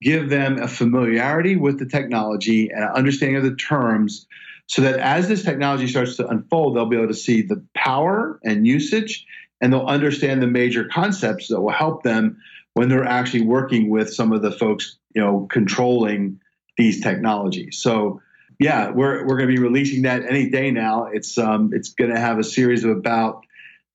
[0.00, 4.26] give them a familiarity with the technology and an understanding of the terms
[4.66, 8.40] so that as this technology starts to unfold, they'll be able to see the power
[8.44, 9.26] and usage
[9.60, 12.38] and they'll understand the major concepts that will help them
[12.74, 16.40] when they're actually working with some of the folks, you know, controlling
[16.76, 17.78] these technologies.
[17.80, 18.20] So
[18.58, 21.06] yeah, we're, we're going to be releasing that any day now.
[21.06, 23.44] It's um, it's going to have a series of about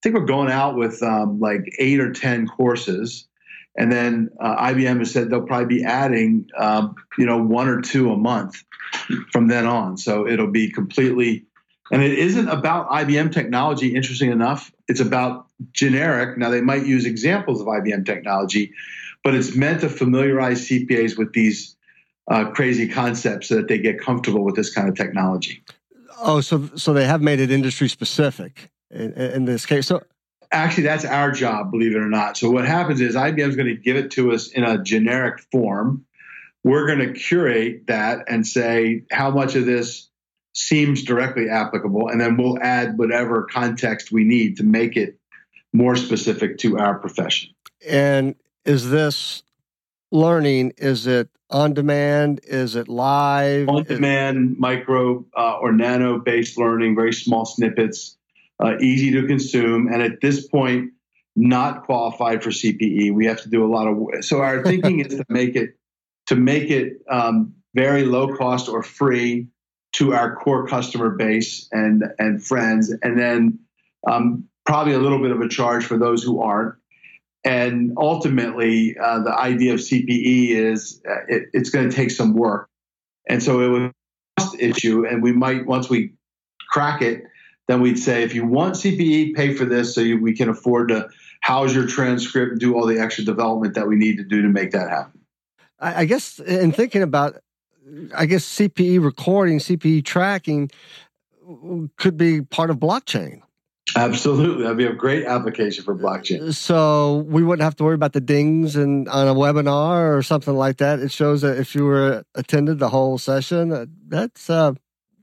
[0.07, 3.27] think we're going out with um, like eight or 10 courses.
[3.77, 7.81] And then uh, IBM has said they'll probably be adding, um, you know, one or
[7.81, 8.63] two a month
[9.33, 9.97] from then on.
[9.97, 11.45] So it'll be completely,
[11.91, 14.71] and it isn't about IBM technology, interesting enough.
[14.87, 16.37] It's about generic.
[16.37, 18.71] Now, they might use examples of IBM technology,
[19.25, 21.75] but it's meant to familiarize CPAs with these
[22.31, 25.63] uh, crazy concepts so that they get comfortable with this kind of technology.
[26.19, 29.88] Oh, so so they have made it industry specific in, in this case.
[29.88, 30.04] So
[30.52, 33.67] actually that's our job believe it or not so what happens is ibm is going
[33.67, 36.06] to give it to us in a generic form
[36.63, 40.10] we're going to curate that and say how much of this
[40.54, 45.19] seems directly applicable and then we'll add whatever context we need to make it
[45.73, 47.52] more specific to our profession.
[47.88, 48.35] And
[48.65, 49.44] is this
[50.12, 50.73] learning?
[50.77, 52.42] Is it on demand?
[52.44, 53.69] Is it live?
[53.69, 58.16] On demand, micro uh, or nano based learning, very small snippets,
[58.63, 59.87] uh, easy to consume.
[59.87, 60.91] And at this point,
[61.35, 63.13] not qualified for CPE.
[63.13, 64.25] We have to do a lot of.
[64.25, 65.77] So our thinking is to make it
[66.25, 69.47] to make it um, very low cost or free
[69.93, 73.60] to our core customer base and and friends, and then
[74.08, 76.75] um, probably a little bit of a charge for those who aren't.
[77.43, 82.33] And ultimately, uh, the idea of CPE is uh, it, it's going to take some
[82.33, 82.67] work,
[83.29, 83.91] and so it was
[84.60, 85.05] issue.
[85.05, 86.13] And we might once we
[86.69, 87.23] crack it,
[87.67, 90.89] then we'd say if you want CPE, pay for this so you, we can afford
[90.89, 91.09] to
[91.41, 94.47] house your transcript and do all the extra development that we need to do to
[94.47, 95.19] make that happen.
[95.79, 97.35] I, I guess in thinking about,
[98.15, 100.71] I guess CPE recording, CPE tracking
[101.97, 103.41] could be part of blockchain.
[103.95, 104.63] Absolutely.
[104.63, 106.53] That'd be a great application for blockchain.
[106.53, 110.55] So we wouldn't have to worry about the dings and on a webinar or something
[110.55, 110.99] like that.
[110.99, 114.73] It shows that if you were attended the whole session, that's uh,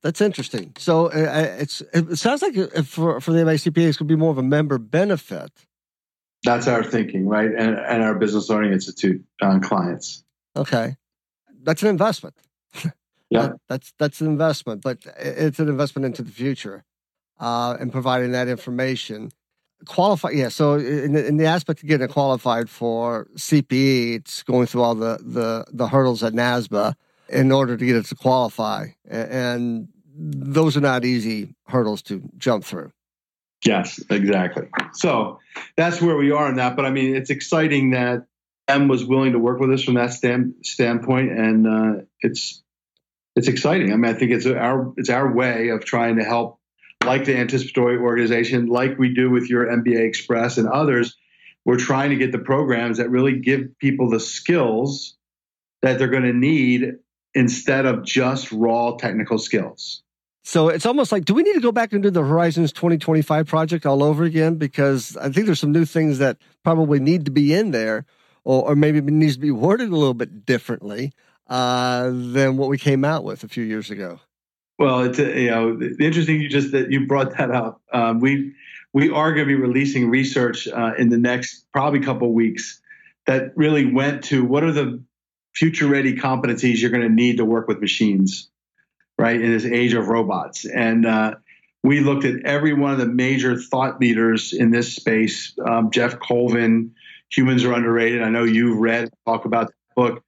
[0.05, 0.75] that's interesting.
[0.77, 4.31] So uh, it's it sounds like for for the MACPA, it's going to be more
[4.31, 5.51] of a member benefit.
[6.45, 7.51] That's our thinking, right?
[7.51, 10.23] And, and our Business Learning Institute on clients.
[10.55, 10.97] Okay,
[11.63, 12.37] that's an investment.
[13.31, 16.85] Yeah, that, that's that's an investment, but it's an investment into the future
[17.41, 19.33] uh, and providing that information.
[19.87, 20.51] Qualify, yeah.
[20.51, 24.95] So in the, in the aspect of getting qualified for CPE, it's going through all
[24.95, 26.95] the the, the hurdles at NASBA
[27.31, 32.65] in order to get it to qualify, and those are not easy hurdles to jump
[32.65, 32.93] through.
[33.65, 34.69] Yes, exactly.
[34.93, 35.41] So
[35.77, 36.77] that's where we are in that.
[36.77, 38.27] But I mean, it's exciting that
[38.69, 42.63] M was willing to work with us from that stand, standpoint, and uh, it's
[43.37, 43.93] it's exciting.
[43.93, 46.61] I mean, I think it's our it's our way of trying to help
[47.05, 51.17] like the anticipatory organization, like we do with your MBA Express and others,
[51.65, 55.17] we're trying to get the programs that really give people the skills
[55.83, 56.95] that they're going to need
[57.35, 60.03] instead of just raw technical skills.
[60.47, 63.47] So it's almost like, do we need to go back and do the Horizons 2025
[63.47, 64.57] project all over again?
[64.57, 68.05] Because I think there's some new things that probably need to be in there,
[68.45, 71.15] or, or maybe needs to be worded a little bit differently
[71.49, 74.21] uh, than what we came out with a few years ago.
[74.79, 76.41] Well, it's uh, you know interesting.
[76.41, 77.81] You just that you brought that up.
[77.91, 78.55] Um, we
[78.93, 82.83] we are going to be releasing research uh, in the next probably couple weeks
[83.27, 85.03] that really went to what are the
[85.55, 88.51] future ready competencies you're going to need to work with machines,
[89.19, 89.41] right?
[89.41, 91.35] In this age of robots, and uh,
[91.83, 95.55] we looked at every one of the major thought leaders in this space.
[95.65, 96.95] Um, Geoff Colvin,
[97.31, 98.23] Humans Are Underrated.
[98.23, 100.25] I know you've read talk about the book.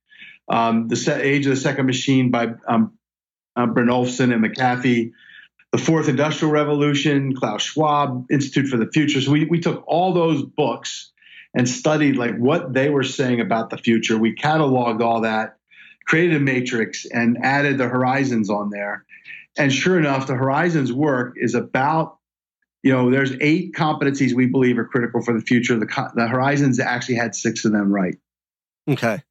[0.49, 2.93] Um, the Age of the Second Machine by um,
[3.57, 5.13] uh, and McAfee,
[5.73, 9.21] the Fourth Industrial Revolution, Klaus Schwab, Institute for the Future.
[9.21, 11.13] So we, we took all those books
[11.55, 14.19] and studied like what they were saying about the future.
[14.19, 15.57] We cataloged all that,
[16.07, 19.05] created a matrix, and added the horizons on there.
[19.59, 22.19] And sure enough, the horizons work is about
[22.83, 25.79] you know there's eight competencies we believe are critical for the future.
[25.79, 28.17] The, the horizons actually had six of them right.
[28.89, 29.23] Okay.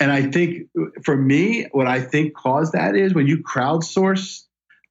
[0.00, 0.68] And I think
[1.04, 4.42] for me, what I think caused that is when you crowdsource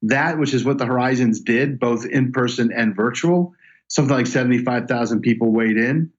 [0.08, 3.54] that, which is what the Horizons did, both in person and virtual,
[3.88, 6.10] something like 75,000 people weighed in.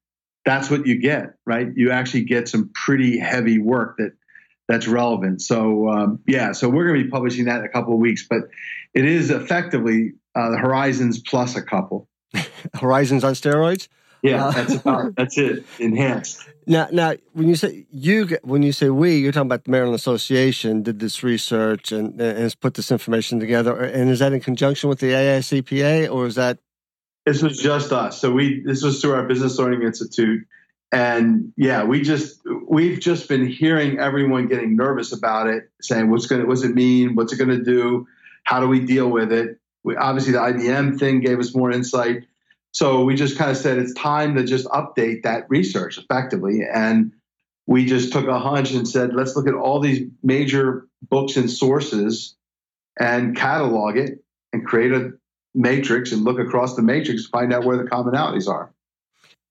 [0.46, 1.68] That's what you get, right?
[1.76, 4.14] You actually get some pretty heavy work that
[4.68, 5.42] that's relevant.
[5.42, 8.26] So um, yeah, so we're going to be publishing that in a couple of weeks,
[8.28, 8.42] but
[8.94, 12.08] it is effectively uh, the Horizons plus a couple.
[12.74, 13.88] Horizons on steroids.
[14.22, 15.66] Yeah, uh, that's about that's it.
[15.80, 16.48] Enhanced.
[16.68, 19.96] Now, now, when you say you, when you say we, you're talking about the Maryland
[19.96, 23.84] Association did this research and, and has put this information together.
[23.84, 26.58] And is that in conjunction with the AICPA, or is that?
[27.26, 28.20] This was just us.
[28.20, 30.48] So we this was through our Business Learning Institute,
[30.96, 36.26] and yeah, we just we've just been hearing everyone getting nervous about it, saying what's
[36.28, 38.08] going what's it mean, what's it going to do,
[38.44, 39.60] how do we deal with it.
[39.84, 42.24] We, obviously, the IBM thing gave us more insight
[42.76, 46.60] so we just kind of said it's time to just update that research effectively.
[46.70, 47.14] And
[47.68, 51.50] we just took a hunch and said, let's look at all these major books and
[51.50, 52.36] sources
[53.00, 54.22] and catalog it
[54.52, 55.14] and create a
[55.54, 58.74] matrix and look across the matrix to find out where the commonalities are.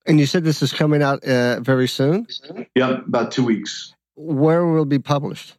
[0.07, 2.27] And you said this is coming out uh, very soon?
[2.75, 3.95] Yeah, about two weeks.
[4.17, 5.57] Where will it be published?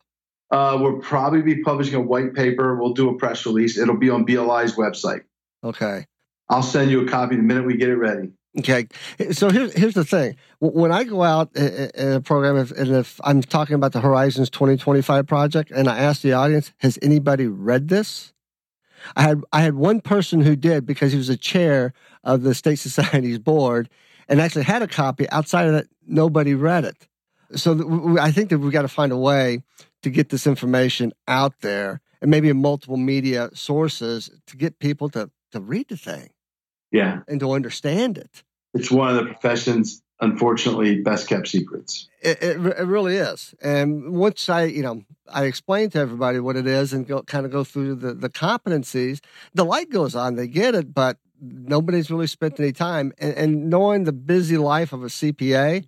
[0.52, 2.76] Uh, we'll probably be publishing a white paper.
[2.76, 3.78] We'll do a press release.
[3.78, 5.24] It'll be on BLI's website.
[5.64, 6.06] Okay.
[6.48, 8.32] I'll send you a copy the minute we get it ready.
[8.58, 8.88] Okay.
[9.32, 10.38] So here's, here's the thing.
[10.60, 14.50] When I go out in a program, if, and if I'm talking about the Horizons
[14.52, 18.32] 2025 project, and I ask the audience, has anybody read this?
[19.16, 21.94] I had I had one person who did because he was a chair
[22.24, 23.90] of the State Society's board,
[24.28, 25.30] and actually had a copy.
[25.30, 27.08] Outside of that, nobody read it.
[27.56, 29.62] So I think that we've got to find a way
[30.04, 35.10] to get this information out there and maybe in multiple media sources to get people
[35.10, 36.30] to, to read the thing.
[36.92, 37.22] Yeah.
[37.28, 38.44] And to understand it.
[38.74, 42.08] It's one of the profession's unfortunately best kept secrets.
[42.22, 43.54] It, it, it, really is.
[43.62, 47.46] And once I, you know, I explain to everybody what it is and go, kind
[47.46, 49.20] of go through the, the competencies,
[49.54, 51.18] the light goes on, they get it, but
[51.52, 53.14] nobody's really spent any time.
[53.18, 55.88] And, and knowing the busy life of a CPA,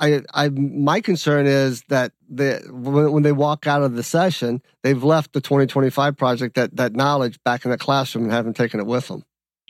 [0.00, 4.62] I, I, my concern is that they, when, when, they walk out of the session,
[4.82, 8.80] they've left the 2025 project, that, that knowledge back in the classroom and haven't taken
[8.80, 9.22] it with them.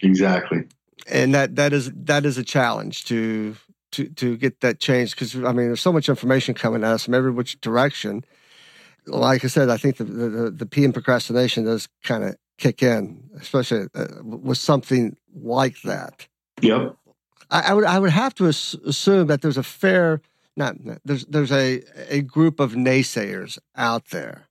[0.02, 0.64] Exactly.
[1.06, 3.56] And that, that is, that is a challenge to,
[3.92, 5.16] to, to get that changed.
[5.16, 8.24] Cause I mean, there's so much information coming at us from every which direction.
[9.06, 12.82] Like I said, I think the, the, the P in procrastination does kind of kick
[12.82, 16.28] in, especially uh, with something like that.
[16.60, 16.96] Yep.
[17.50, 20.20] I, I, would I would have to assume that there's a fair
[20.56, 24.48] not there's there's a a group of naysayers out there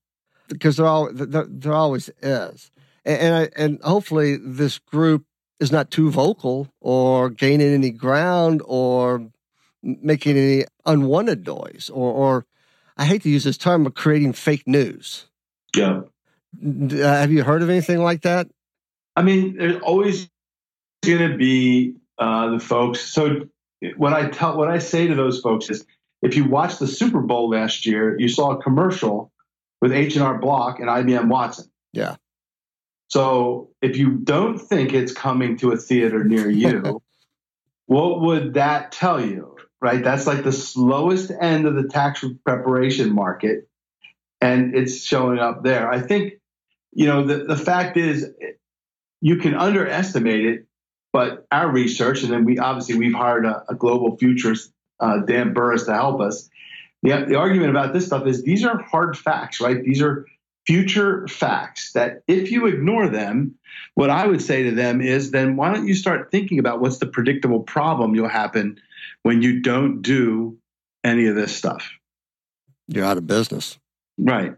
[0.49, 2.71] because there all there, there always is,
[3.05, 5.25] and and, I, and hopefully this group
[5.59, 9.29] is not too vocal or gaining any ground or
[9.83, 12.45] making any unwanted noise or or
[12.97, 15.27] I hate to use this term, but creating fake news.
[15.75, 16.01] Yeah.
[16.59, 18.47] Uh, have you heard of anything like that?
[19.15, 20.29] I mean, there's always
[21.03, 23.01] going to be uh, the folks.
[23.01, 23.47] So
[23.97, 25.85] what I tell, what I say to those folks is,
[26.21, 29.31] if you watched the Super Bowl last year, you saw a commercial
[29.81, 31.65] with H and R Block and IBM Watson.
[31.93, 32.17] Yeah.
[33.07, 37.01] So if you don't think it's coming to a theater near you,
[37.87, 39.57] what would that tell you?
[39.81, 40.03] Right?
[40.03, 43.67] That's like the slowest end of the tax preparation market,
[44.39, 45.91] and it's showing up there.
[45.91, 46.33] I think,
[46.93, 48.29] you know, the, the fact is,
[49.21, 50.65] you can underestimate it
[51.13, 55.53] but our research, and then we obviously we've hired a, a global futurist, uh, Dan
[55.53, 56.49] Burrus, to help us.
[57.03, 59.83] The, the argument about this stuff is these are hard facts, right?
[59.83, 60.25] These are
[60.65, 63.55] future facts that if you ignore them,
[63.95, 66.99] what I would say to them is then why don't you start thinking about what's
[66.99, 68.79] the predictable problem you'll happen
[69.23, 70.57] when you don't do
[71.03, 71.91] any of this stuff?
[72.87, 73.79] You're out of business.
[74.17, 74.55] Right.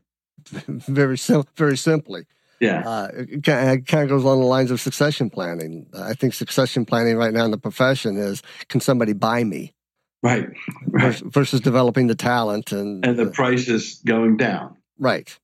[0.67, 2.25] very sim- very simply.
[2.59, 2.87] Yeah.
[2.87, 5.87] Uh, it, kind of goes along the lines of succession planning.
[5.93, 9.73] I think succession planning right now in the profession is can somebody buy me?
[10.21, 10.47] Right.
[10.87, 11.15] right.
[11.19, 14.77] Versus, developing the talent and and the price is going down.
[14.97, 15.37] Right.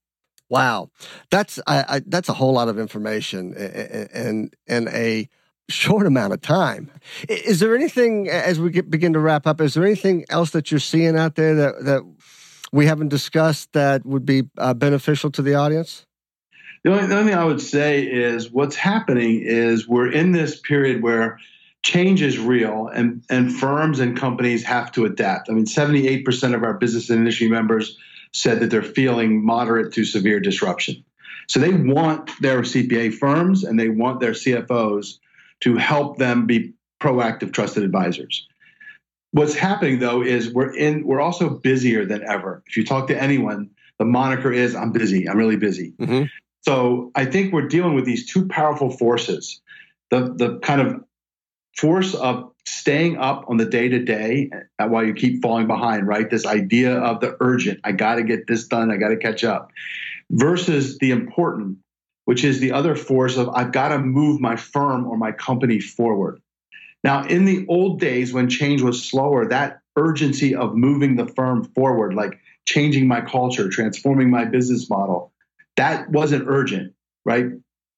[0.49, 0.89] Wow,
[1.29, 5.29] that's I, I, that's a whole lot of information and in a
[5.69, 6.91] short amount of time.
[7.27, 9.61] Is there anything as we get, begin to wrap up?
[9.61, 12.15] Is there anything else that you're seeing out there that that
[12.71, 16.05] we haven't discussed that would be uh, beneficial to the audience?
[16.83, 20.59] The only, the only thing I would say is what's happening is we're in this
[20.59, 21.39] period where
[21.83, 25.49] change is real and, and firms and companies have to adapt.
[25.49, 27.97] I mean, 78% of our business and industry members
[28.33, 31.03] said that they're feeling moderate to severe disruption.
[31.47, 35.17] So they want their CPA firms and they want their CFOs
[35.61, 38.47] to help them be proactive, trusted advisors.
[39.31, 42.63] What's happening though is we're in we're also busier than ever.
[42.67, 43.69] If you talk to anyone,
[43.99, 45.29] the moniker is I'm busy.
[45.29, 45.93] I'm really busy.
[45.99, 46.25] Mm-hmm.
[46.61, 49.61] So I think we're dealing with these two powerful forces.
[50.09, 51.03] The the kind of
[51.77, 56.29] force of staying up on the day to day while you keep falling behind, right?
[56.29, 59.43] This idea of the urgent, I got to get this done, I got to catch
[59.43, 59.71] up,
[60.29, 61.77] versus the important,
[62.25, 65.79] which is the other force of I've got to move my firm or my company
[65.79, 66.41] forward.
[67.03, 71.63] Now, in the old days when change was slower, that urgency of moving the firm
[71.75, 75.31] forward, like changing my culture, transforming my business model,
[75.77, 76.93] that wasn't urgent,
[77.25, 77.45] right?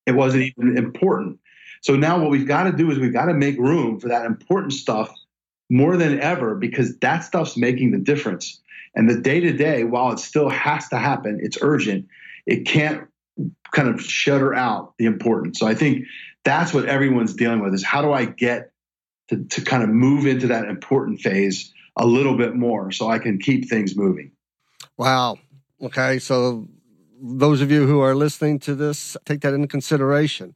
[0.06, 1.40] It wasn't even important.
[1.82, 4.26] So now what we've got to do is we've got to make room for that
[4.26, 5.12] important stuff
[5.70, 8.62] more than ever because that stuff's making the difference.
[8.94, 12.08] And the day to day, while it still has to happen, it's urgent.
[12.46, 13.08] It can't
[13.72, 15.58] kind of shutter out the important.
[15.58, 16.06] So I think
[16.44, 18.72] that's what everyone's dealing with is how do I get
[19.32, 23.18] to, to kind of move into that important phase a little bit more so I
[23.18, 24.32] can keep things moving.
[24.98, 25.40] Wow.
[25.82, 26.20] Okay.
[26.20, 26.68] So
[27.22, 30.56] those of you who are listening to this, take that into consideration.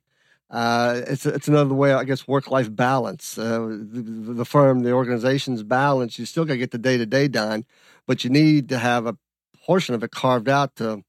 [0.50, 3.38] Uh, it's it's another way, I guess, work life balance.
[3.38, 6.20] Uh, the, the, firm, the organization's balance.
[6.20, 7.66] You still got to get the day to day done,
[8.06, 9.18] but you need to have a
[9.64, 11.04] portion of it carved out to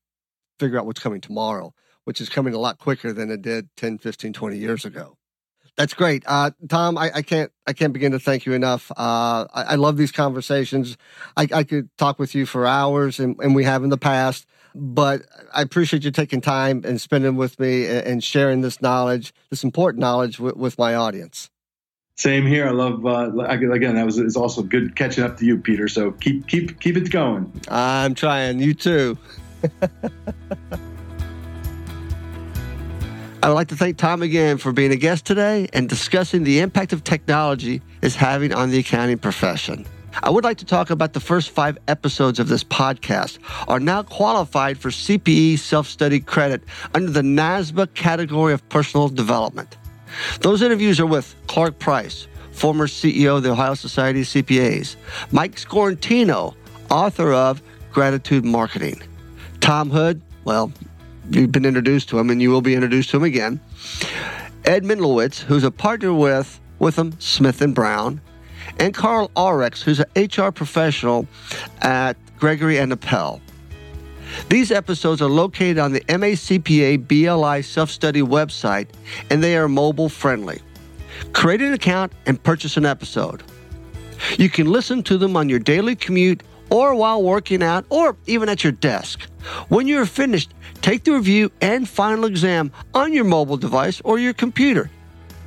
[0.59, 3.99] figure out what's coming tomorrow, which is coming a lot quicker than it did 10,
[3.99, 5.19] 15, 20 years ago.
[5.77, 6.97] That's great, uh, Tom.
[6.97, 8.91] I, I, can't I can't begin to thank you enough.
[8.93, 10.97] Uh, I, I, love these conversations.
[11.37, 14.47] I, I, could talk with you for hours, and, and we have in the past
[14.77, 15.23] but
[15.55, 20.01] I appreciate you taking time and spending with me and sharing this knowledge, this important
[20.01, 21.51] knowledge with, with my audience.
[22.17, 22.67] Same here.
[22.67, 23.95] I love uh, again.
[23.95, 25.89] That was it's also good catching up to you, Peter.
[25.89, 27.53] So keep keep keep it going.
[27.69, 28.59] I'm trying.
[28.59, 29.19] You too.
[33.43, 36.61] I would like to thank Tom again for being a guest today and discussing the
[36.61, 39.87] impact of technology is having on the accounting profession.
[40.23, 44.03] I would like to talk about the first five episodes of this podcast are now
[44.03, 46.63] qualified for CPE self-study credit
[46.95, 49.77] under the NASBA category of personal development.
[50.41, 54.97] Those interviews are with Clark Price, former CEO of the Ohio Society of CPAs,
[55.31, 56.55] Mike Sciortino,
[56.91, 57.61] author of
[57.93, 59.03] Gratitude Marketing,
[59.61, 60.73] Tom Hood, well,
[61.31, 63.61] you've been introduced to him and you will be introduced to him again,
[64.65, 68.21] Ed Mendlowitz, who's a partner with Withum Smith and Brown,
[68.79, 71.27] and Karl Ahlrichs, who's an HR professional
[71.83, 73.41] at Gregory and Appel.
[74.49, 78.89] These episodes are located on the MACPA BLI self study website
[79.31, 80.61] and they are mobile friendly.
[81.33, 83.43] Create an account and purchase an episode.
[84.39, 88.49] You can listen to them on your daily commute or while working out or even
[88.49, 89.23] at your desk.
[89.69, 90.53] When you're finished,
[90.83, 94.91] take the review and final exam on your mobile device or your computer.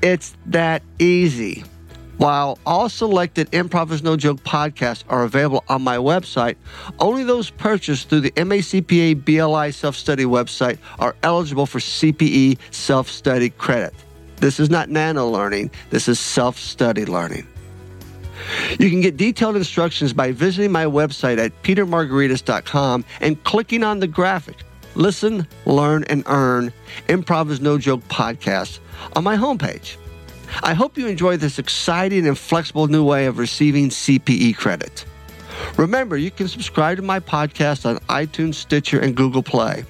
[0.01, 1.63] It's that easy.
[2.19, 6.57] While all selected Improv is No Joke podcasts are available on my website,
[6.99, 13.09] only those purchased through the MACPA BLI self study website are eligible for CPE self
[13.09, 13.93] study credit.
[14.35, 17.47] This is not nano learning, this is self study learning.
[18.79, 24.07] You can get detailed instructions by visiting my website at petermargaritis.com and clicking on the
[24.07, 24.57] graphic
[24.95, 26.73] Listen, Learn, and Earn
[27.07, 28.79] Improv is No Joke podcast
[29.15, 29.97] on my homepage.
[30.63, 35.05] I hope you enjoy this exciting and flexible new way of receiving CPE credit.
[35.77, 39.85] Remember, you can subscribe to my podcast on iTunes, Stitcher, and Google Play.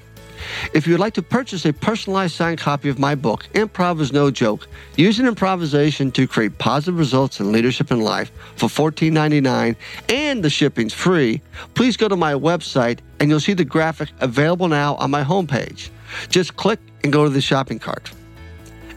[0.74, 4.12] If you would like to purchase a personalized signed copy of my book, Improv is
[4.12, 9.76] No Joke, using improvisation to create positive results in leadership and life for $14.99
[10.08, 11.40] and the shipping's free,
[11.74, 15.90] please go to my website and you'll see the graphic available now on my homepage.
[16.28, 18.10] Just click and go to the shopping cart.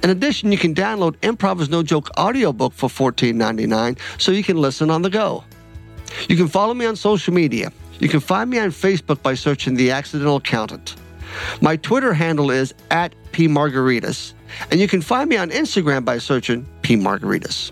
[0.04, 4.58] In addition, you can download Improv is No Joke audiobook for $14.99 so you can
[4.58, 5.44] listen on the go.
[6.28, 7.72] You can follow me on social media.
[8.00, 10.96] You can find me on Facebook by searching The Accidental Accountant.
[11.62, 14.34] My Twitter handle is at pmargaritis,
[14.72, 17.72] and you can find me on Instagram by searching pmargaritis.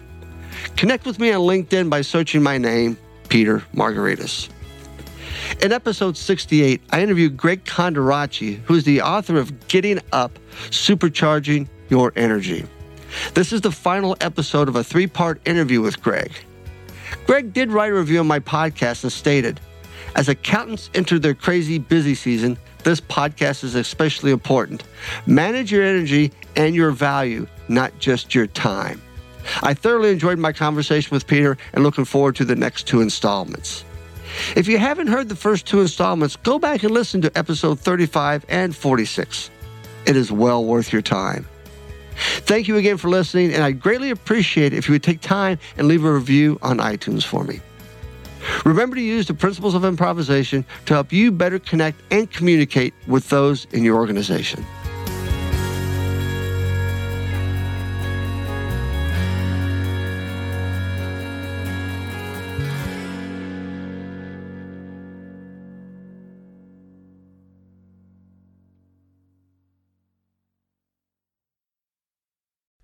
[0.78, 2.98] Connect with me on LinkedIn by searching my name,
[3.30, 4.50] Peter Margaritis.
[5.62, 10.40] In episode 68, I interviewed Greg Conderacci, who is the author of Getting Up,
[10.70, 12.66] Supercharging Your Energy.
[13.34, 16.32] This is the final episode of a three part interview with Greg.
[17.26, 19.60] Greg did write a review on my podcast and stated,
[20.16, 24.84] as accountants enter their crazy busy season, this podcast is especially important.
[25.26, 29.02] Manage your energy and your value, not just your time.
[29.64, 33.84] I thoroughly enjoyed my conversation with Peter and looking forward to the next two installments.
[34.56, 38.46] If you haven't heard the first two installments, go back and listen to episode 35
[38.50, 39.50] and 46.
[40.06, 41.48] It is well worth your time.
[42.16, 45.60] Thank you again for listening, and I'd greatly appreciate it if you would take time
[45.78, 47.62] and leave a review on iTunes for me.
[48.66, 53.30] Remember to use the principles of improvisation to help you better connect and communicate with
[53.30, 54.66] those in your organization.